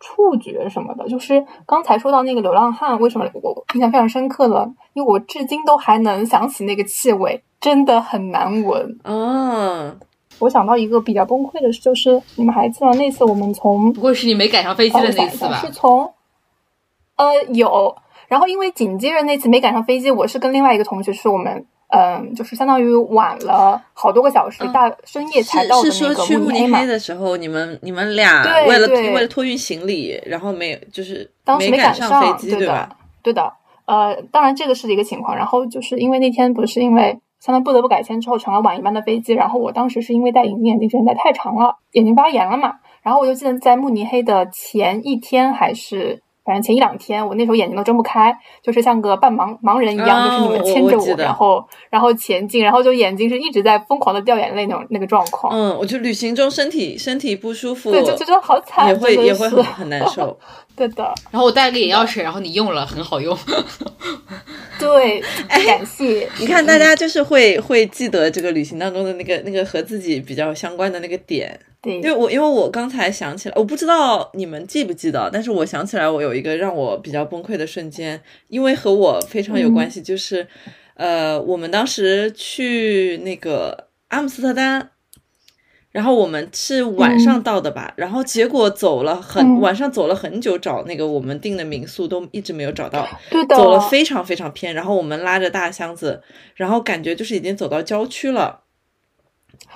[0.00, 1.06] 触觉什么的。
[1.08, 4.72] 就是刚才说到那个流浪汉，为什么我印象非常深刻了？
[4.94, 8.98] 因为我至今都还能想起那个气味，真的很难闻。
[9.04, 10.00] 嗯，
[10.38, 15.58] 我想到一个比较崩溃的事，就是你们还记得那次我们从不过是你没赶上飞机的那次吧？
[15.58, 16.12] 是从
[17.16, 17.94] 呃有。
[18.32, 32.88] 然后因为紧接着那次没赶上飞机，我是跟另外一个同学，是我们嗯，就是相当于晚了好多个小时，大深夜才到的那个慕尼黑的时候，你们你们俩为了为了托运行李，然后没就是当时没赶上飞机，对吧？
[33.22, 33.52] 对的，
[33.84, 35.36] 呃，当然这个是一个情况。
[35.36, 42.76] 然后就是因为那天不是因为相当于不得不改签之后成了晚一班的飞机，然后我当时是因为戴隐形眼镜时间戴太长了，眼睛发炎了嘛。
[43.02, 46.22] 然后我就记得在慕尼黑的前一天还是。
[46.52, 48.30] 反正前一两天，我那时候眼睛都睁不开，
[48.62, 55.50] 就是像个半盲盲人一样，就是你们牵着我，然后然后前进，然后就眼睛是一直在疯狂的掉眼泪那种那个状况。
[55.56, 60.38] 嗯，我就旅行中身体身体不舒服，对，就就觉得好惨，也会也会很很难受。
[60.76, 61.14] 对的。
[61.30, 63.34] 然后我带了个眼药水，然后你用了，很好用。
[64.78, 66.28] 对，感谢。
[66.38, 71.58] 你看，大家就是会会记得这个旅行当中的那个那个和自己比较相关的那个点。
[71.82, 80.46] 对，因为我因为我刚才想起来，我不知道你们记不记得，但是我想起来，我有一个让我比较崩溃的瞬间，因为和我非常有关系，就是，
[80.94, 84.90] 呃，我们当时去那个阿姆斯特丹，
[85.90, 89.60] 然后我们是晚上到的吧，然后结果走了很、嗯。
[89.60, 93.06] 晚上走了很久，找那个我们订的民宿都一直没有找到，
[93.54, 96.22] 走了非常非常偏，然后我们拉着大箱子，
[96.54, 98.61] 然后感觉就是已经走到郊区了，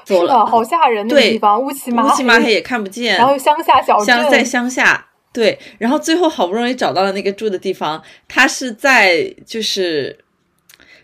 [0.06, 10.16] 走是的，了好吓人那个对地方，乌漆麻乌漆麻黑也看不见，然后乡下小镇，乡在乡下，对，然后最后好不容易找到了那个住的地方，它是在就是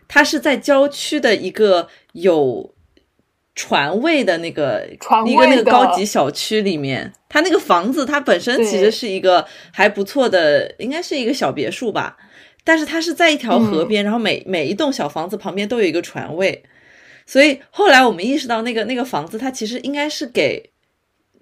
[0.06, 2.72] 它是在郊区的一个有
[3.54, 12.16] 船位的那个船一个那个高级小区里面，它那个房子它本身其实是一个还不错的，应该是一个小别墅吧。
[12.64, 13.88] 但是它是在一条河嗯。
[13.88, 16.62] 边，然后每每一栋小房子旁边都有一个船位，
[17.26, 20.70] 所以后来我们意识到，那个那个房子它其实应该是给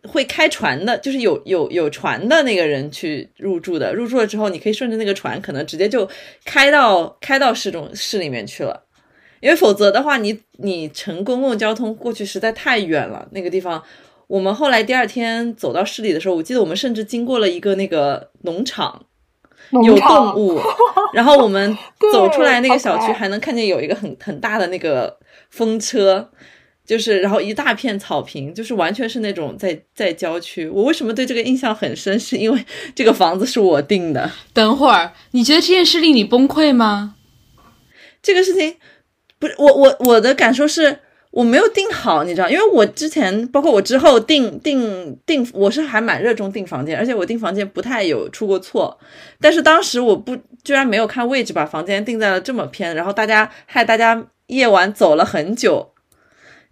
[0.09, 3.93] 会开船的，就是有有有船的那个人去入住的。
[3.95, 6.09] 入住了之后，你可以顺着那个船，可能直接就
[6.45, 8.87] 开到开到市中市里面去了。
[9.41, 13.27] 因为否则的话，你你乘公共交通过去实在太远了。
[13.33, 13.83] 那个地方，
[14.27, 19.07] 我们后来第二天走到市里的时候，我记得我们甚至经过了一个那个农场，
[19.71, 20.61] 有动物，
[21.15, 21.77] 然后我们
[22.13, 25.17] 走出来那个小区，还能看见有一个很很大的那个
[25.51, 26.31] 风车，
[26.85, 30.69] 就是然后一大片草坪，就是完全是那种在在郊区。
[30.69, 32.19] 我为什么对这个印象很深？
[32.19, 32.65] 是因为
[32.95, 37.15] 这个房子是我订的，等会儿，你觉得这件事令你崩溃吗？
[38.23, 38.77] 这个事情
[39.39, 41.01] 不是我我我的感受是。
[41.31, 48.99] 我没有订好，你知道，因为我之前包括我之后订订订，我是还蛮热衷订房间，而且我订房间不太有出过错。
[49.41, 55.93] 但是当时我不居然没有看位置，把房间定在了这么偏，然后大家害大家夜晚走了很久。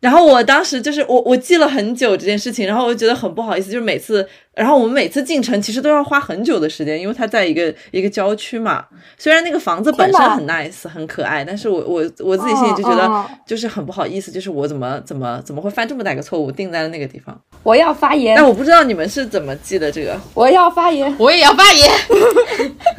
[0.00, 4.28] 然后我当时就是我我记了很久这件事情，然后我就觉得很不好意思，就是每次，
[4.58, 8.84] 然后我们每次进城其实都要花很久的时间，因为它在一个一个郊区嘛。
[9.16, 17.40] 虽然那个房子本身很 nice 很可爱，但是我我我自己心里就觉得就是很不好意思，就是我怎么怎么怎么会犯这么大一个错误，定在了那个地方。
[17.62, 20.18] 我要发言但，我不知道你们是怎么记的这个。
[20.34, 21.14] 我要发言。
[21.18, 21.88] 我也要发言。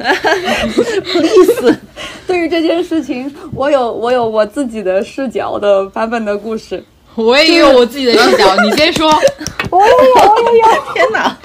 [1.22, 1.78] 意思
[2.26, 6.82] 对于这件事情，我有我有我自己的视角的版本的故事。
[7.24, 9.08] 我也有我自己的视角，你先说，
[9.70, 10.92] 我也有，我也有。
[10.94, 11.36] 天哪！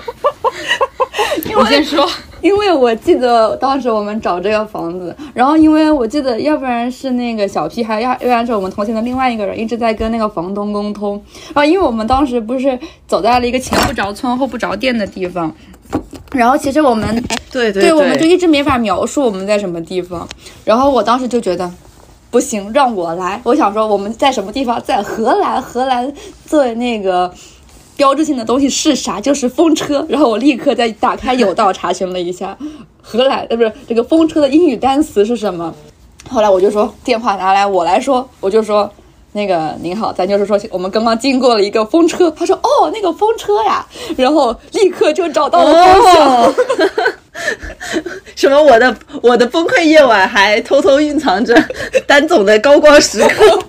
[1.44, 2.08] 你先说。
[2.42, 11.20] 因为我记得当时我们找这个房子，然后因为我记得，要不然是那个小 P，还要要不然是我们同行的另外一个人一直在跟那个房东沟通。
[11.48, 15.52] 然后因为我们当时不是走在了一个前不着村后不着店的地方，
[16.34, 20.28] 然后其实我们对对对，我们就一直没法描述我们在什么地方。
[20.64, 21.72] 然后我当时就觉得，
[22.32, 23.40] 不行，让我来。
[23.44, 26.12] 我想说我们在什么地方，在荷兰，荷兰
[26.46, 27.34] 最那个
[27.96, 29.22] 标志性的东西是啥？
[29.22, 30.06] 就是风车。
[30.10, 32.58] 然后我立刻在打开有道查询了一下，
[33.02, 35.74] 荷兰呃不是这个风车的英语单词是什么。
[36.30, 38.92] 后来我就说电话拿来，我来说，我就说。
[39.38, 42.32] 那个您好，咱就是说，我们刚刚经过了一个风车。
[42.32, 46.54] 他说：“哦，那个风车呀。”然后立刻就找到了方向。
[48.36, 48.62] 什么？
[48.62, 51.56] 我的我的崩溃夜晚还偷偷蕴藏着
[52.08, 53.60] 丹总的高光时刻。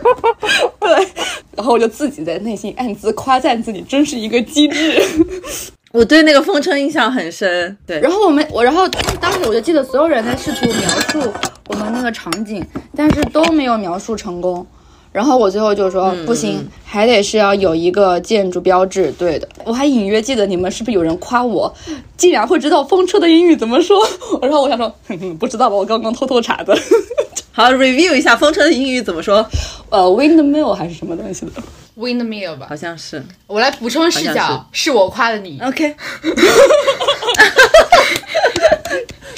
[0.80, 1.08] 对，
[1.56, 5.02] 然后我就自己在内心暗自夸赞自己，真是一个机智。
[5.92, 7.76] 我对那个风车印象很深。
[7.86, 8.88] 对，然后我们我，然后
[9.20, 11.32] 当时我就记得所有人在试图描述
[11.68, 12.64] 我们那个场景，
[12.96, 14.66] 但是都没有描述成功。
[15.12, 19.12] 然后我最后就说、不行，还得是要有一个建筑标志。
[19.18, 21.72] 对的，我还隐约记得你们是不是有人夸我，
[22.16, 23.98] 竟然会知道风车的英语怎么说？
[24.40, 25.74] 然后我想说，哼哼，不知道吧？
[25.74, 26.76] 我刚刚偷偷查的。
[27.52, 29.44] 好，review 一下风车的英语怎么说？
[29.90, 31.52] 呃，windmill 还是什么东西的
[31.98, 33.20] ？Windmill 吧好，像是。
[33.48, 35.60] 我来补充视角，是我夸的你。
[35.60, 35.92] OK。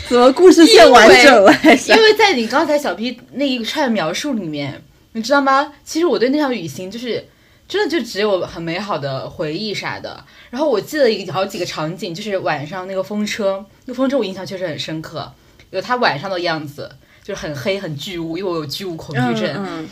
[0.08, 1.50] 怎么故事线完整了？
[1.88, 4.82] 因为在你刚才小 P 那一串描述里面，
[5.12, 5.72] 你知道吗？
[5.84, 7.26] 其实我对那趟旅行就是
[7.68, 10.24] 真的就只有很美好的回忆啥的。
[10.50, 15.32] 然后我记得一个好几个场景，就是晚上那个风车，那个风车我印象确实很深刻，
[15.70, 16.90] 有它晚上的样子，
[17.22, 19.54] 就是很黑很巨物，因为我有巨物恐惧症。
[19.56, 19.88] 嗯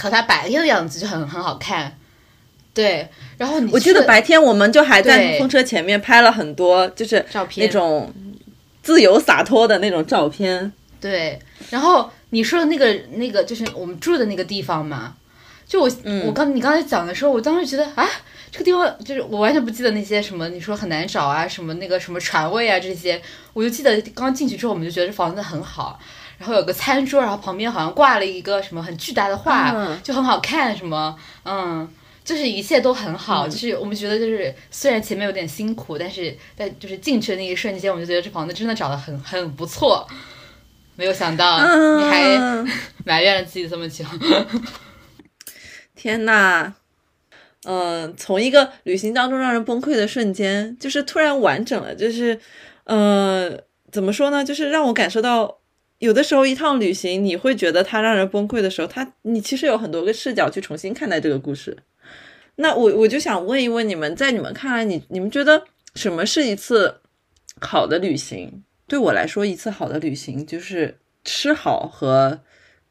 [0.00, 1.98] 和它白天的样子就很很好看。
[2.72, 8.14] 对，然后你我记得白天我们就还在风车前面拍了很多，就是照片那种
[8.80, 10.72] 自由洒脱的那种照片。
[11.00, 11.36] 对，
[11.70, 15.14] 然后你说的那个那个就是我们住的那个地方嘛，
[15.66, 18.08] 就我、嗯我刚你刚才讲的时候，我当时觉得啊，
[18.50, 23.20] 这个地方就是我完全不记得那些什么你说很难找啊，什么那个什么船位啊这些，
[23.52, 25.98] 我就记得刚进去之后我们就觉得这房子很好，
[26.38, 31.88] 然后有个餐桌，然后旁边好像挂了一个什么很巨大的画，嗯就很好看，什么嗯。
[32.24, 40.06] 就是一切都很好，嗯就是我们觉得就是虽然前面有点辛苦，但是在就是进去的那一瞬间，我们就觉得这房子真的找的很很不错。
[40.98, 42.66] 没有想到嗯你还
[43.04, 44.04] 埋怨了自己这么久，
[45.94, 46.74] 天呐，
[47.62, 52.40] 嗯，从一个旅行当中让人崩溃的瞬间，就是突然完整了，就是，
[52.82, 53.56] 呃，
[53.92, 54.44] 怎么说呢？
[54.44, 55.60] 就是让我感受到，
[56.00, 61.78] 有的时候一趟旅行，你会觉得它让人崩溃的时候，它你其实有很多个视角去重新看待这个故事。
[62.56, 65.62] 那我我就想问一问你们，在你们看来，你你们觉得
[65.94, 67.00] 什么是一次
[67.60, 68.64] 好的旅行？
[68.88, 72.40] 对我来说，一次好的旅行就是吃好和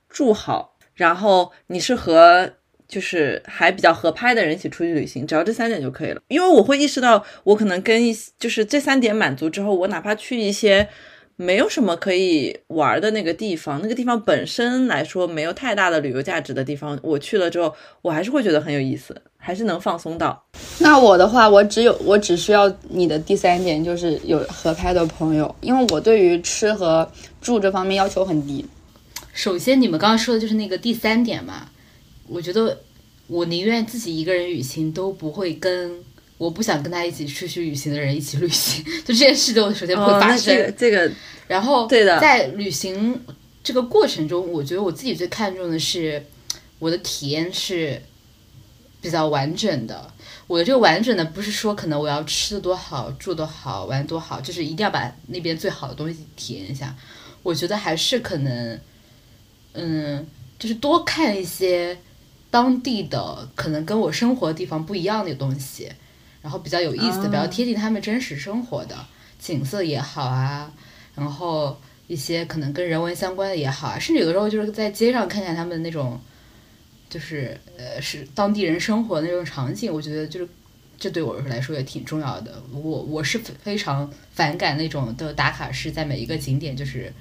[0.07, 2.53] 住好，然后你是和
[2.87, 6.21] 就是还比较合拍的人一起出去旅行，只要这三点就可以了。
[6.27, 10.87] 因为我会意识到，我可能跟一就是这三点满足之后，我哪怕去一些
[11.35, 20.43] 没有什么可以玩的那个地方，那个地方本身来说没有太大的旅游价值的地方，我去了之后，我还是会觉得很有意思，还是能放松到。
[20.79, 28.65] 那我的话，我只有我只需要你的第三点，就是有合拍的朋友，因为我对于吃和住这方面要求很低。
[29.31, 31.69] 首先，你们刚刚说的就是那个第三点嘛，
[32.27, 32.77] 我觉得
[33.27, 35.93] 我宁愿自己一个人旅行，都不会跟
[36.37, 38.83] 我不想跟他一起出去旅行的人一起旅行。
[39.07, 40.53] 就这件事情，首先不会哦，发生。
[40.53, 41.09] 那这个这个
[41.47, 43.17] 然后，对的在旅行
[43.63, 46.21] 这个过程中，我觉得我自己最看重的是
[46.79, 48.01] 我的体验是
[49.07, 50.13] 比较完整的。
[50.47, 56.93] 我的这个完整的不是说可能我要吃的多好、住的好、玩多好，就是一定要把那边最好的东西体验一下。
[57.41, 58.77] 我觉得还是可能，
[59.71, 60.27] 嗯，
[60.59, 61.97] 就是多看一些
[62.51, 65.89] 当地的可能跟我生活的地方不一样的东西，
[66.41, 68.97] 然后比较有意思的、比较贴近他们真实生活的
[69.39, 70.69] 景色也好啊，
[71.15, 76.19] 然后一些可能跟人文相关的也好啊，甚至有的时候就是在街上看看他们那种，
[77.09, 80.49] 就是呃是当地人生活的那种场景，我觉得就是
[80.97, 82.61] 这对我来说也挺重要的。
[82.71, 87.11] 我我是非非常反感那种的打卡式，在每一个景点就是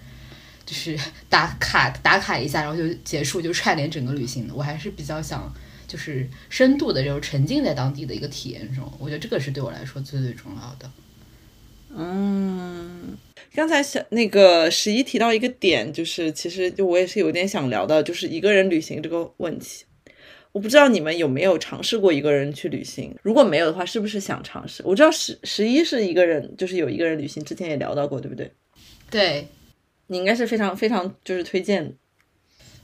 [0.64, 4.54] 就是打卡打卡一下，然后就结束，就串联整个旅行的。
[4.54, 5.54] 我还是比较想
[5.86, 10.90] 就是深度的这种沉浸在当地的一个体验中，我觉得这个是对我来说最最重要的。
[13.56, 19.86] 嗯，刚才小那个十一提到一个点，就是其实就我也是有点想聊的，就是一个人旅行这个问题。
[20.52, 24.82] 我不知道你们有没有尝试过一个人去旅行，如果没有的话，是不是想尝试？
[24.84, 28.52] 我知道十十一是一个人，就是有一个人旅行，之前也聊到过，对不对？
[29.10, 29.48] 对，
[30.06, 31.94] 你应该是非常非常就是推荐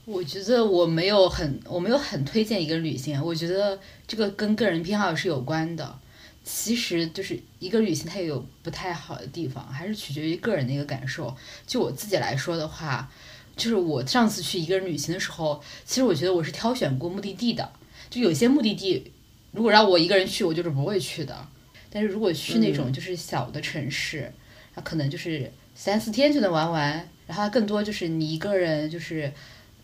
[0.05, 5.99] 我觉得我没有很我没有很推荐一个人旅行，我觉得这个跟个人偏好是有关的。
[6.43, 11.33] 其实就是一个旅行，它也有不太好的地方，还是取决于个人的一个感受。
[11.65, 13.09] 就我自己来说的话，
[13.55, 17.71] 就是我上次去一个人旅行的时候，其实我觉得我是挑选过目的地的。
[18.09, 19.11] 就有些目的地，
[19.51, 21.47] 如果让我一个人去，我就是不会去的。
[21.89, 24.31] 但是如果去那种就是小的城市，
[24.75, 29.31] 它可能就是三四天就能玩完，然后更多就是你一个人就是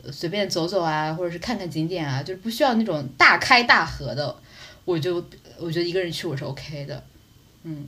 [0.04, 4.36] 呃随便走走啊，或者是看看景点啊，就是不需要那种大开大合的。
[4.86, 5.24] 我就
[5.62, 7.04] 我觉得一个人去我是 OK 的，
[7.64, 7.88] 嗯，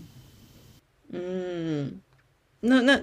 [1.12, 2.00] 嗯，
[2.62, 3.02] 那那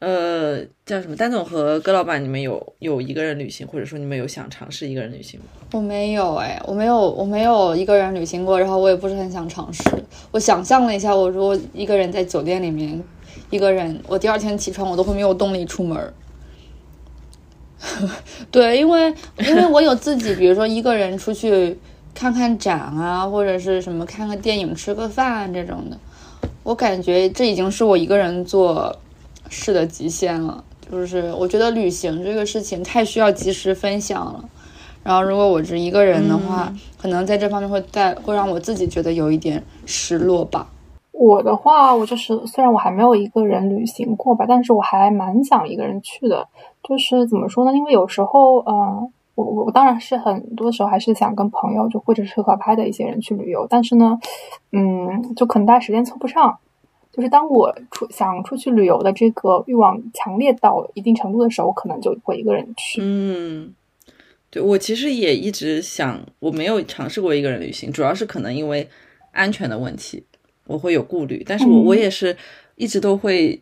[0.00, 1.16] 呃叫什么？
[1.16, 5.46] 丹总和葛老板，你们有有一个人旅行，或者说你们有想尝试一个人旅行吗？
[5.72, 9.82] 我没有哎，我没有，我没有一个人旅行过，然后我也不是很想尝试。
[10.30, 13.02] 我想象了一下，我如果一个人在酒店里面，
[13.50, 16.12] 一个人，我第二天起床我都会没有动力出门儿。
[18.50, 21.78] 对，因为因为我有自己，比如说一个人出去
[22.14, 25.98] 看看展啊，或者是什么看个电影、吃个饭这种的，
[26.62, 28.94] 我感觉这已经是我一个人做
[29.48, 30.62] 事的极限了。
[30.90, 34.44] 就是我觉得旅行这个事情太需要及时分享了。
[35.02, 40.68] 然后，如果我是一个人的话，可能在这方面会带会让我自己觉得有一点失落吧。
[41.12, 46.46] 我的话，我就是虽然我还没有一个人旅行过吧，但是我还蛮想一个人去的。
[46.82, 47.72] 就是怎么说呢？
[47.74, 49.08] 因为有时候，呃，
[49.40, 53.66] 我我我当然是很多时候还是想跟朋友，就或者是合拍的一些人去旅游。
[53.68, 54.18] 但是呢，
[54.72, 56.58] 嗯，就可能大家时间凑不上。
[57.12, 63.00] 就是当我出想出去旅游的这个欲望强烈到一定程度的时候，我可能就会一个人去。
[63.02, 63.74] 嗯，
[64.48, 68.88] 对我其实也一直想，我没有尝试过一个人旅行，主要是可能因为
[69.32, 70.24] 安全的问题，
[70.68, 71.42] 我会有顾虑。
[71.44, 72.36] 但是我嗯我也是
[72.76, 73.60] 一直都会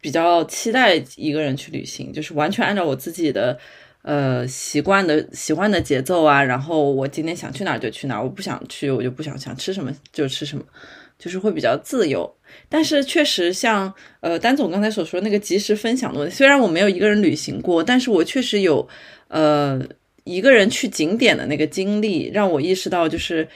[0.00, 3.58] 比较期待一个人去旅行，就是完全按照我自己的
[4.04, 10.62] 呃习惯的习惯的节奏啊，然后我今天想去哪儿就去哪儿，我不想去我就不想想吃什么就吃什么，
[11.18, 12.30] 就是会比较自由。
[12.68, 18.86] 但是确实像呃丹总刚才所说那个及时分享的问题，虽然我没有一个人旅行过，但是我确实有
[19.28, 19.80] 呃
[20.24, 23.48] 一个人去景点的那个经历，让我意识到就是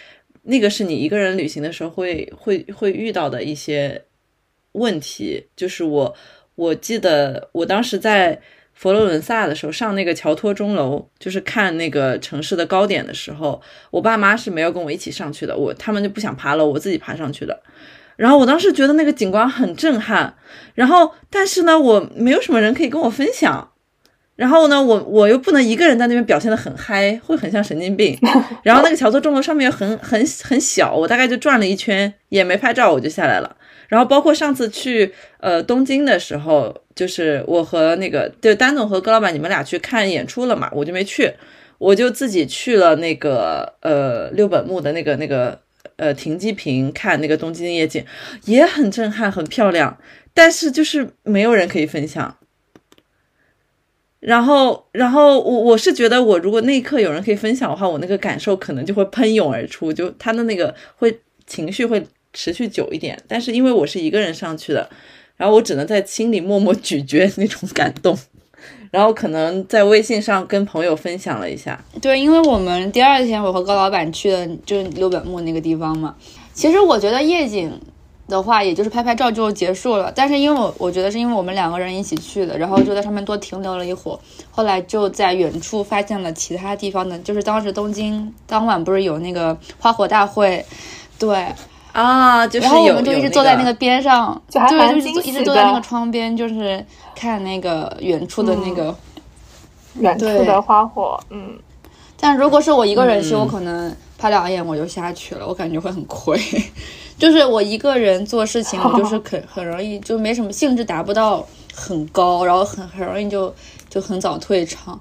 [0.44, 4.02] 那个是你一个人旅行的时候会会会遇到的一些
[4.72, 5.46] 问题。
[5.54, 6.16] 就是我
[6.54, 8.40] 我记得我当时在
[8.78, 13.60] 佛罗伦萨的时候，上那个乔托钟楼，就是看那个城市的高点的时候，
[13.90, 17.60] 我爸妈是没有跟我一起上去的，我他们就不想爬楼，我自己爬上去的。
[18.14, 20.32] 然后我当时觉得那个景观很震撼，
[20.76, 23.68] 然后但是呢，我没有什么人可以跟我分享，
[24.36, 28.16] 然后呢，我我又不能一个人在那边表现的很嗨，会很像神经病。
[28.62, 33.56] 然后那个乔托钟楼上面很很很小，我大概就转了一圈，也没拍照，我就下来了。
[33.88, 41.32] 然后包括上次去呃东京的时候，就是我和那个就丹总和戈老板你们俩去看演出了嘛，我就没去，
[41.78, 45.60] 我就自己去了那个呃六本木的那个那个
[45.94, 48.04] 呃停机坪看那个东京夜景，
[48.46, 49.96] 也很震撼，很漂亮，
[50.34, 52.36] 但是就是没有人可以分享。
[54.18, 62.04] 然后，然后我我是觉得，我如果那一刻有人可以分享的话，我那个感受可能就会喷涌而出，就他的那个会情绪会。
[62.34, 64.88] 持续久一点，但是因为我是一个人上去的，
[65.38, 68.18] 然后我只能在心里默默咀嚼那种感动，
[68.90, 71.82] 然后可能在微信上跟朋友分享了一下。
[72.02, 76.14] 对，因为我们第二天我和高老板去的就是六本木那个地方嘛。
[76.52, 77.72] 其实我觉得夜景
[78.26, 80.12] 的话，也就是拍拍照就结束了。
[80.12, 84.18] 但是因为我我觉得是因为我们两个人一起去的，然后就在上面多停留了一会儿。
[84.50, 90.66] 后来就在远处发现了其他地方的，就是当时东京当晚不是有那个花火大会，
[91.16, 91.46] 对。
[91.98, 94.60] 啊，就是然后我们就一直坐在那个边上，就
[94.96, 96.84] 一直一直坐在那个窗边，就是
[97.16, 98.94] 看那个远处的那个
[99.94, 101.18] 远处的花火。
[101.30, 101.58] 嗯，
[102.20, 106.40] 但如果是我一个人去，我可能拍两眼我就下去了，我感觉会很亏。
[107.18, 111.44] 就是我一个人做事情，我就是很很容易就没什么兴致，达不到
[111.74, 113.52] 很高，然后很很容易就
[113.90, 115.00] 就很早退场。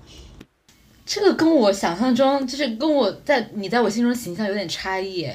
[1.05, 5.29] 这个跟我想象中，就是跟我在你在我心中形象有点差异。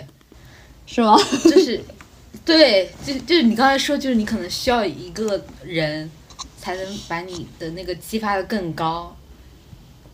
[0.86, 1.16] 是吗？
[1.44, 1.80] 就是，
[2.44, 6.10] 对，就就是你刚才说，就是你可能需要一个人，
[6.58, 9.16] 才能把你的那个激发的更高。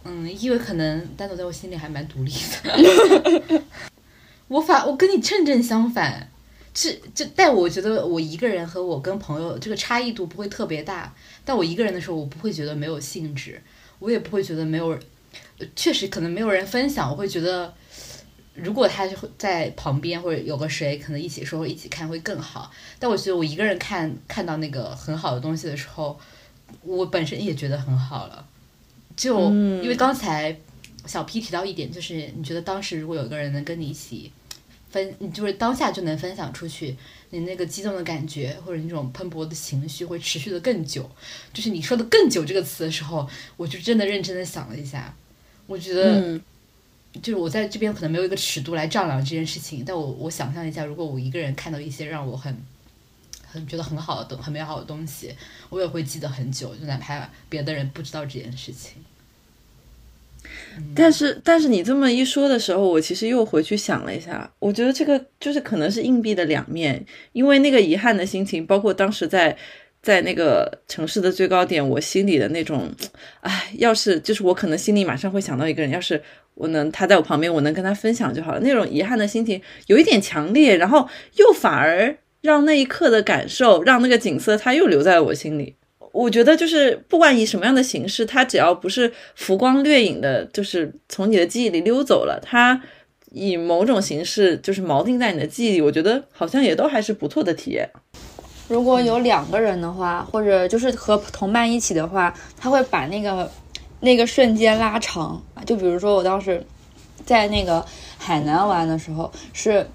[0.05, 3.63] 嗯，因为可能单独在我心里还蛮独立的。
[4.47, 6.31] 我反我跟你正正相反，
[6.73, 11.13] 是就但我觉得我一个人和我跟朋友这个差异度不会特别大。
[11.45, 13.61] 但我一个人的时候，我不会觉得没有兴致，
[13.99, 14.99] 我也不会觉得没有，
[15.75, 17.75] 确实可能没有人分享，我会觉得。
[18.63, 22.71] 如果他在旁边或者有个谁，可能一起说一起看会更好。
[22.99, 26.19] 但我觉得我一个人看看到那个很好的东西的时候，
[26.83, 28.47] 我本身也觉得很好了。
[29.17, 30.57] 就因为刚才
[31.07, 34.31] 小 P 提到一点，就是你觉得当时如果有一个人能跟你一起
[34.91, 36.97] 分，你就是当下就能分享出去，
[37.31, 41.11] 你那个激动的感觉或者那种喷薄的情绪会持续的更久。
[41.53, 45.15] 就是你说的“更久”这个词的时候，我就真的认真的想了一下，
[45.67, 46.41] 我觉得。
[47.23, 52.57] 就是我在这边可能没有一个尺度来丈量这件事情，但我我想象一下，如果我一个人看到一些让我很
[53.47, 55.35] 很觉得很好的很美好的东西，
[55.71, 58.93] 我也会记得很久，就哪怕别的人不知道这件事情。
[60.95, 69.57] 但是但是你这么一说的时候，我其实又回去想了一下，我觉得这个就是可能是硬币的两面，因为那个遗憾的心情，包括当时在。
[70.01, 72.89] 在那个城市的最高点，我心里的那种，
[73.41, 76.23] 哎，要是就是我可能心里马上会想到一个人，要是
[76.59, 78.61] 我能他在我旁边，我能跟他分享就好了。
[78.61, 85.77] 那种遗憾的心情有一点强烈，然后又反而让那一刻的感受，让那个景色，它又留在了我心里。
[86.11, 92.83] 我觉得就是不管以什么样的形式，它只要不是浮光掠影的，就是从你的记忆里溜走了，它
[93.31, 97.89] 以某种形式就是锚定在你的记忆里，我觉得好像也都还是不错的体验。
[98.69, 103.51] 如果有两个人的话，或者就是和同伴一起的话，他会把那个
[104.01, 105.43] 那个瞬间拉长。
[105.67, 106.67] 就比如说我当时
[107.25, 107.85] 在那个
[108.19, 109.89] 海南玩的时候，是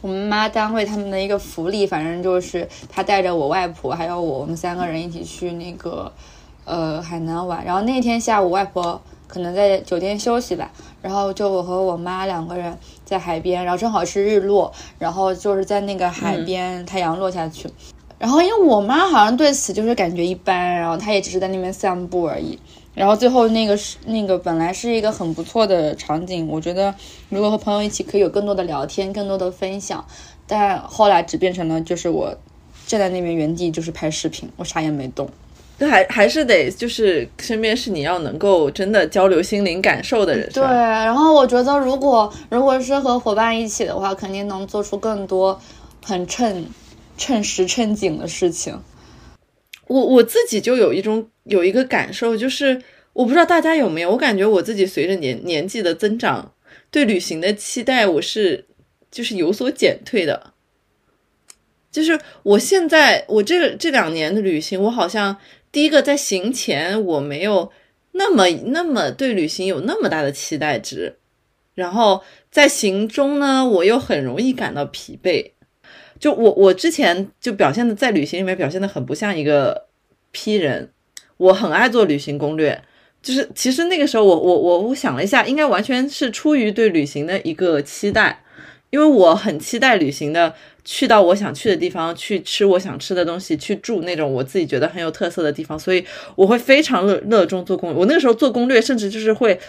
[0.00, 6.12] 我们妈单位他们的一个福利，反正就是她带着我外婆还有我，我们三个人一起去那个
[6.64, 7.64] 呃海南玩。
[7.64, 10.70] 然后那天下午，外婆可能在酒店休息吧，
[11.02, 17.68] 然后就我和我妈两个人在海边，然后正好是日落，然后就是在那个海边太阳落下去。
[18.18, 22.58] 然后，因为我妈好像对此就是感觉一般，然后她也只是在那边散步而已。
[22.94, 26.94] 然后最后那个是那个本来是一个很不错的场景，我觉得
[27.28, 30.04] 如果和朋友一起可以有更多的聊天，更多的分享。
[30.46, 32.36] 但后来只变成了就是我
[32.86, 35.28] 站在那边原地就是拍视频，我啥也没动。
[35.78, 40.48] 对，还还是得就是身边是你要能够真的交流心灵感受的人。
[40.52, 45.60] 对，然后我觉得如果如果是和伙伴一起的话，肯定能做出更多
[46.04, 46.66] 很衬。
[47.16, 48.76] 趁时趁景的事情，
[49.86, 52.82] 我我自己就有一种有一个感受，就是
[53.12, 56.54] 我不知道大家有没有，我感觉我自己随着年年纪的增长，
[56.90, 58.66] 对旅行的期待我是
[59.10, 60.52] 就是有所减退的。
[61.92, 65.36] 就是我现在我这这两年的旅行，我好像
[65.70, 67.70] 第一个在行前我没有
[68.12, 71.18] 那么那么对旅行有那么大的期待值，
[71.74, 75.52] 然后在行中呢，我又很容易感到疲惫。
[76.24, 79.84] 就我我之前就表现的在旅行里面表现的很不像一个
[80.32, 80.88] P 人，
[81.36, 82.82] 我很爱做旅行攻略。
[83.20, 88.42] 就是其实那个时候我我我我想了一下，应该完全是出于对旅行的一个期待，
[88.88, 96.02] 因为我很期待旅行的去到我想去的地方，去吃我想吃的东西，去住那种我自己觉得很有特色的地方，所以
[96.36, 97.98] 我会非常热热衷做攻略。
[97.98, 99.60] 我那个时候做攻略，甚至就是会。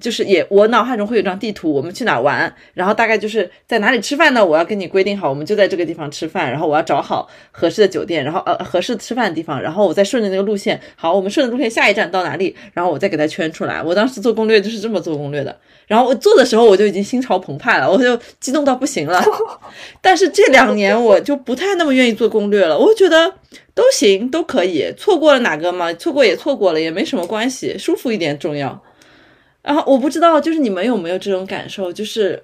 [0.00, 4.44] 就是也，我脑海中会有张地图，我们去哪玩，然后大概就是在哪里吃饭呢？
[4.44, 13.82] 我要跟你规定好，我们就在这个地方吃饭，然后我要找好合适的酒店，然后呃合适吃饭的地方，然后我再顺着那个路线，好，我们顺着路线下一站到哪里，然后我再给它圈出来。
[13.82, 15.56] 我当时做攻略就是这么做攻略的，
[15.86, 19.22] 然后我做的时候我就已经心潮澎湃了，我就激动到不行了。
[20.02, 23.32] 但是这两年我就不太那么愿意做攻略了，我觉得
[23.74, 28.82] 都行都可以，错过了哪个嘛，错过也错过了，也没什么关系，舒服一点重要。
[29.62, 32.42] 然后我不知道，就是你们有没有这种感受，就是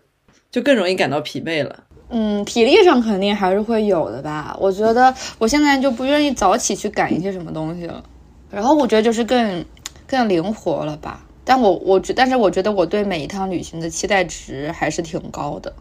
[0.50, 1.84] 就更容易感到疲惫了。
[2.08, 4.56] 嗯，体力上肯定还是会有的吧。
[4.60, 8.02] 我觉得我现在就不愿意早起去赶一些什么东西了。
[8.50, 9.64] 然后我觉得就是更
[10.06, 11.24] 更灵活了吧。
[11.44, 15.72] 但我我觉，但是我觉得我对每一趟旅行的期待值还是挺高的。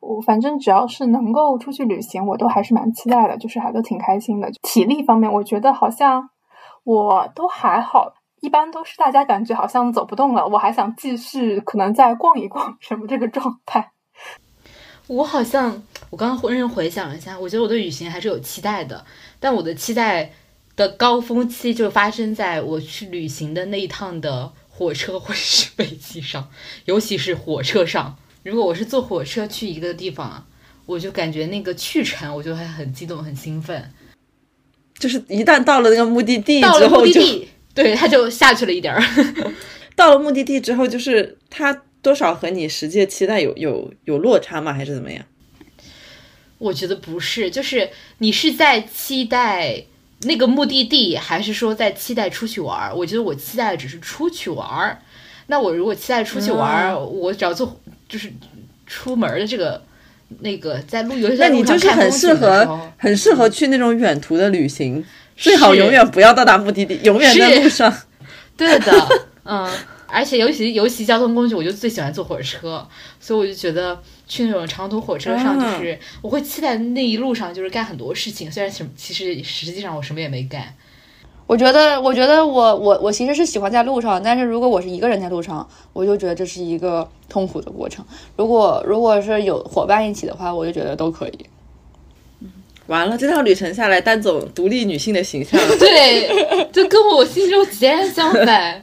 [0.00, 4.50] 我反正只要是能够出去旅行，我都还是蛮期待的，就是还都挺开心的。
[4.62, 6.28] 体力方面，我觉得好像
[6.84, 8.12] 我都还好。
[8.44, 13.92] 一般都是大家感觉好像走不动了，我还想继续，可能再逛一逛 什么这个状态。
[15.06, 19.02] 我好像我刚刚认真回想了一下，我觉得我对旅行还是有期待的，
[19.40, 20.30] 但我的期待
[20.76, 26.46] 的高峰期就发生在我去旅行的那一趟的火车或者是飞机上，
[26.84, 28.14] 尤其是火车上。
[28.42, 30.44] 如果我是坐火车去一个地方，
[30.84, 33.90] 我就感觉那个去程我就会很激动、很兴奋。
[34.98, 37.22] 就是一旦到了那个目的地之后就。
[37.76, 39.02] 对，他就下去了一点儿。
[39.96, 44.72] 到了目的地之后，就是他多少和你实际的期待有有有落差吗？
[44.72, 45.24] 还是怎么样？
[46.58, 49.84] 我觉得不是，就是你是在期待
[50.22, 52.94] 那个目的地，还是说在期待出去玩儿？
[52.94, 54.98] 我觉得我期待的只是出去玩儿。
[55.48, 58.32] 那我如果期待出去玩儿，我只要做就是
[58.86, 59.82] 出门的这个
[60.40, 65.04] 那个在路游，那你就是很适合很适合去那种远途的旅行。
[65.36, 67.92] 最好永远不要到达目的地，永远在路上。
[68.56, 68.92] 对的，
[69.44, 69.68] 嗯，
[70.06, 72.86] 而且尤其尤其交通工具，我就最喜欢坐火车，
[73.18, 80.74] 所以我就觉得去那种长途火车上，就是我会期待那一路上就是干很多事情，虽然什其实实际上我什么也没干。
[81.46, 88.02] 我觉得，我觉得我我我其实是喜欢在路上，但是如果我是一个人在路上，我就觉得这是一个痛苦的过程。
[88.36, 91.46] 如果如果是有伙伴一起的话，我就觉得都可以。
[92.86, 96.28] 完了，这趟旅程下来，单总独立女性的形象， 对，
[96.72, 98.82] 就跟我心中截然相反。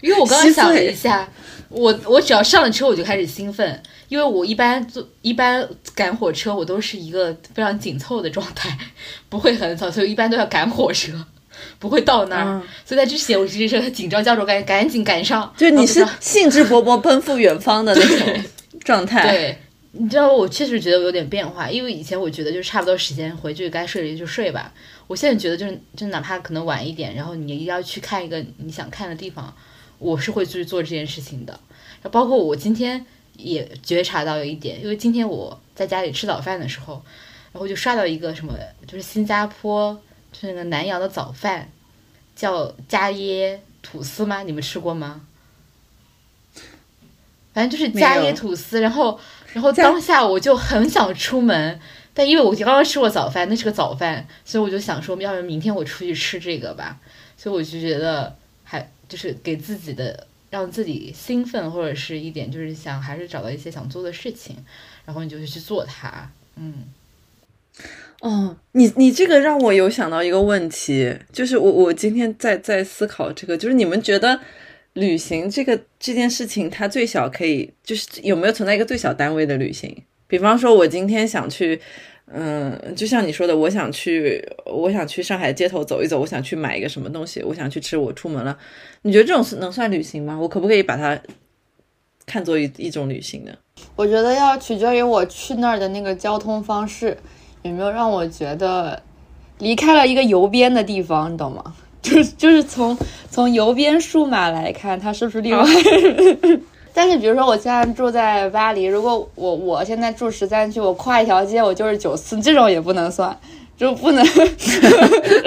[0.00, 1.28] 因为我刚刚想了一下，
[1.68, 8.76] 我我只要上了车，我就开始兴奋，因为我一般坐一般赶火车，我都是一个非常紧凑的状态，
[9.28, 11.12] 不会很早，所以一般都要赶火车，
[11.78, 12.60] 不会到那儿。
[12.84, 15.54] 所以在之前，我其实是紧张焦灼，赶赶紧赶上。
[15.56, 18.42] 就你是兴致勃勃奔赴远方的那种
[18.84, 19.30] 状态。
[19.30, 19.58] 对。
[19.94, 24.72] 你知道，我确实觉得有点变化，因为以前我觉得就差不多时间回去该睡就睡吧。
[25.06, 29.54] 我现在觉得就是，就哪怕可能晚一点，然后你要去看一个你想看的地方，
[29.98, 31.60] 我是会去做这件事情的。
[32.10, 33.04] 包括我今天
[33.36, 37.04] 也觉察到有一点，因为今天我在家里吃早饭的时候，
[37.52, 38.54] 然后就刷到一个什么，
[38.86, 39.92] 就是新加坡
[40.32, 41.70] 就那个南洋的早饭，
[42.34, 44.42] 叫加椰吐司吗？
[44.42, 45.20] 你们吃过吗？
[47.52, 49.20] 反正就是加椰吐司，然后。
[49.52, 51.78] 然后当下我就很想出门，
[52.14, 56.98] 但因为我刚刚吃过早饭，那是个早饭，所以我就想说，要不然明天我出去吃这个吧。
[57.36, 58.34] 所以我就觉得，
[58.64, 64.56] 还就是给自己的让自己兴奋，或者是一点就是想还是找到一些想做的事情，
[65.04, 66.30] 然后你就去做它。
[66.56, 66.84] 嗯，
[68.20, 74.40] 哦，你你这个让我有想到一个问题，就是我我今天在在思考这个，就是你们觉得。
[74.94, 79.96] 旅行这个这件事情，它最小可以就是有没有存在一个最小单位的旅行？
[80.26, 81.80] 比方说，我今天想去，
[82.26, 88.58] 嗯，就像你说的，我想去，我想去上海街头走一走，我想去买一个什么东西，我想去吃，我出门了。
[89.02, 90.38] 你觉得这种能算旅行吗？
[90.40, 91.18] 我可不可以把它
[92.24, 93.52] 看作一一种旅行呢？
[93.96, 97.16] 我觉得要取决于我去那儿的那个交通方式
[97.62, 99.02] 有没有让我觉得
[99.58, 101.74] 离开了一个邮编的地方，你懂吗？
[102.02, 102.96] 就是就是从
[103.32, 105.64] 从邮编数码来看，它是不是另外？
[106.94, 113.36] 但是比如说我现在住在巴黎，如果我我现在住十三区，我跨一条街我就是九四，这种也不能算。
[113.74, 114.24] 就不能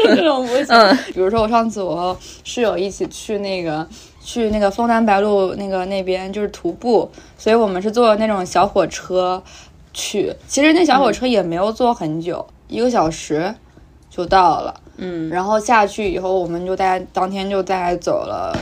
[0.04, 0.66] 这种不行。
[0.70, 3.88] 嗯比如说我上次我和室友一起去那个
[4.20, 9.42] 去那个枫丹白露那个那边就是徒步，所以我们是坐那种小火车
[9.94, 10.34] 去。
[10.48, 13.54] 其实那小火车也没有坐很久，一个小时
[14.10, 14.82] 就到了。
[14.98, 18.58] 嗯，然后下去以后，我们就大概当天就大概走了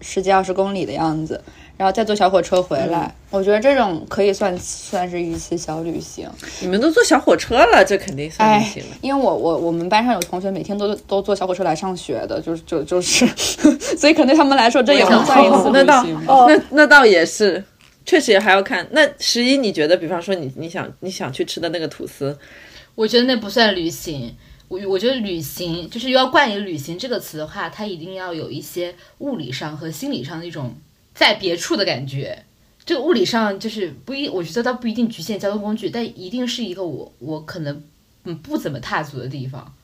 [0.00, 1.40] 十几二十公里的样子，
[1.76, 3.14] 然后再坐小火车回来。
[3.30, 6.26] 我觉得这种可以算算是一次小旅行。
[6.62, 13.26] 你们都坐小火车了，这肯定算旅哎行了。，因为我我我们班上有同学每天都都坐小火车来上学的，就是就就是，
[13.98, 16.32] 所以可能对他们来说这也不算一次旅行吧。
[16.32, 17.62] 哦那那倒也是，
[18.06, 18.86] 确实也还要看。
[18.92, 22.34] 那十一，你觉得，比方说你你想你想去吃的那个吐司，
[22.94, 24.34] 我觉得那不算旅行。
[24.68, 30.76] 我我觉得旅行就是要冠以“旅行”这个词的话，它一定要有一些物理上和心理上的一种
[31.14, 32.44] 在别处的感觉。
[32.84, 37.82] 这个物理上就是不一，我觉得它不一定局限交通工具，但一定是一个我我可能
[38.24, 39.74] 嗯不怎么踏足的地方。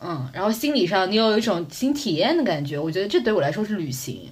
[0.00, 4.30] 嗯，然后心理上你有一种新体验的感觉，我觉得这对我来说是旅行。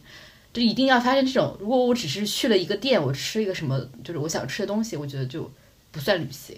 [0.51, 5.49] 就一定要发生这种，如果我只是去了一个店，我吃一个什么，就是我想吃的东西，我觉得就
[5.93, 6.57] 不算旅行。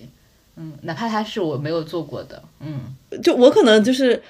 [0.57, 4.23] 嗯，哪怕它是我没有做过的，嗯，就我可能就是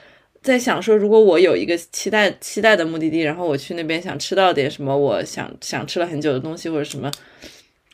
[0.42, 7.10] 在想说，如果我有一个期待期待的目的地，然后我去那边想吃到点什么我想想吃了很久的东西或者什么，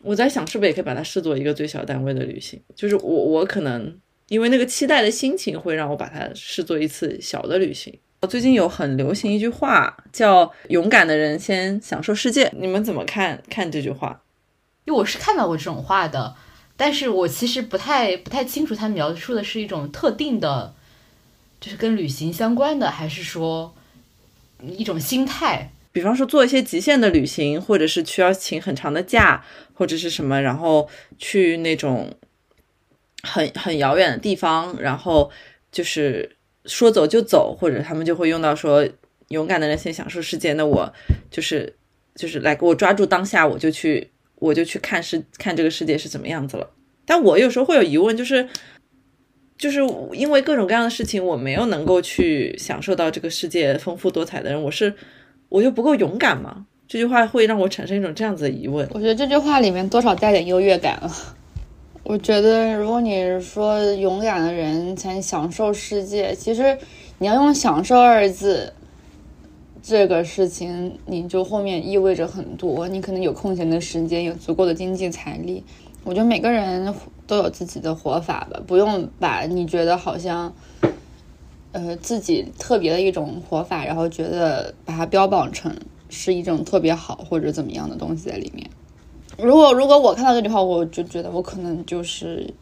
[0.03, 2.61] 我在想是不是也可以把它视作一个最小单位的旅行？
[2.75, 3.97] 就是我我可能
[4.29, 7.97] 因为那个期待的心情会让我把它视作一次小的旅行。
[8.29, 14.21] 最近有很流行一句话叫“勇敢的人先享受世界”，你们怎么看看这句话？
[14.85, 16.35] 因为我是看到过这种话的，
[16.77, 20.75] 但是我其实不太不太清楚他描述的是一种特定的，
[21.61, 23.75] 就是跟旅行相关的，还是说
[24.63, 25.73] 一种心态？
[25.93, 32.15] 比方说做一些极限的旅行，或者是需要请很长的假，或者是什么，然后去那种
[33.23, 35.31] 很很遥远的地方，然后
[35.73, 38.87] 就是说走就走，或者他们就会用到说
[39.29, 40.53] 勇敢的人先享受世界。
[40.53, 40.93] 那我
[41.31, 41.75] 就是
[42.15, 46.71] 就是来给我抓住当下，我就去我就去看世看这个世界是怎么样子了。
[47.05, 48.49] 但我有时候会有疑问，就是
[49.59, 49.81] 就是
[50.13, 54.95] 因为各种各样的事情，我没有能够去享受到这个世界丰富多彩的人，我是
[55.49, 56.67] 我就不够勇敢吗？
[56.89, 58.89] 这句话会让我产生一种这样子的疑问。
[58.93, 61.11] 我觉得这句话里面多少带点优越感了。
[62.05, 66.79] 我觉得，如果你说勇敢的人才享受世界，其实
[67.19, 68.73] 你要用“享受”二字，
[69.89, 72.89] 这个事情你就后面意味着很多。
[72.89, 75.63] 你可能有空闲的时间，有足够的经济财力。
[76.03, 76.93] 我觉得每个人
[77.25, 80.53] 都有自己的活法吧，不用把你觉得好像，
[81.71, 85.73] 呃，自己特别的一种活法，然后觉得把它标榜成
[86.09, 88.69] 是一种特别好或者怎么样的东西在里面。
[89.39, 92.53] 如果如果我看到这句话，我就觉得我可能就是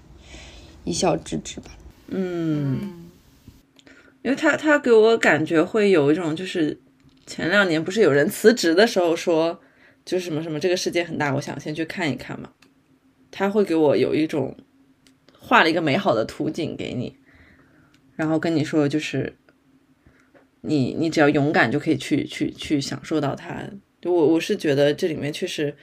[0.84, 1.70] 一笑置之吧。
[2.08, 3.08] 嗯，
[4.20, 6.78] 因为他他给我感觉会有一种就是
[7.26, 9.60] 前两年不是有人辞职的时候说，
[10.04, 12.50] 就是什么什么这个世界很大，我想先去看一看嘛。
[13.30, 14.56] 他会给我有一种
[15.38, 17.16] 画了一个美好的图景给你，
[18.14, 19.36] 然后跟你说就是
[20.60, 23.68] 你你只要勇敢就可以去去去享受到它。
[24.04, 25.74] 我我是觉得这里面确实，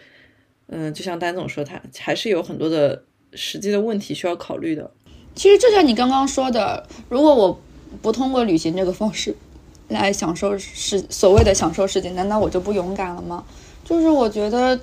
[0.68, 4.92] 嗯，就像丹总说，他还是有很多的实际的问题需要考虑的。
[5.34, 7.62] 其实就像你刚刚说的，如果我
[8.02, 9.36] 不通过旅行这个方式
[9.92, 13.44] 来享受世所谓的享受世界，难道我就不勇敢了吗？
[13.84, 14.80] 就是我觉得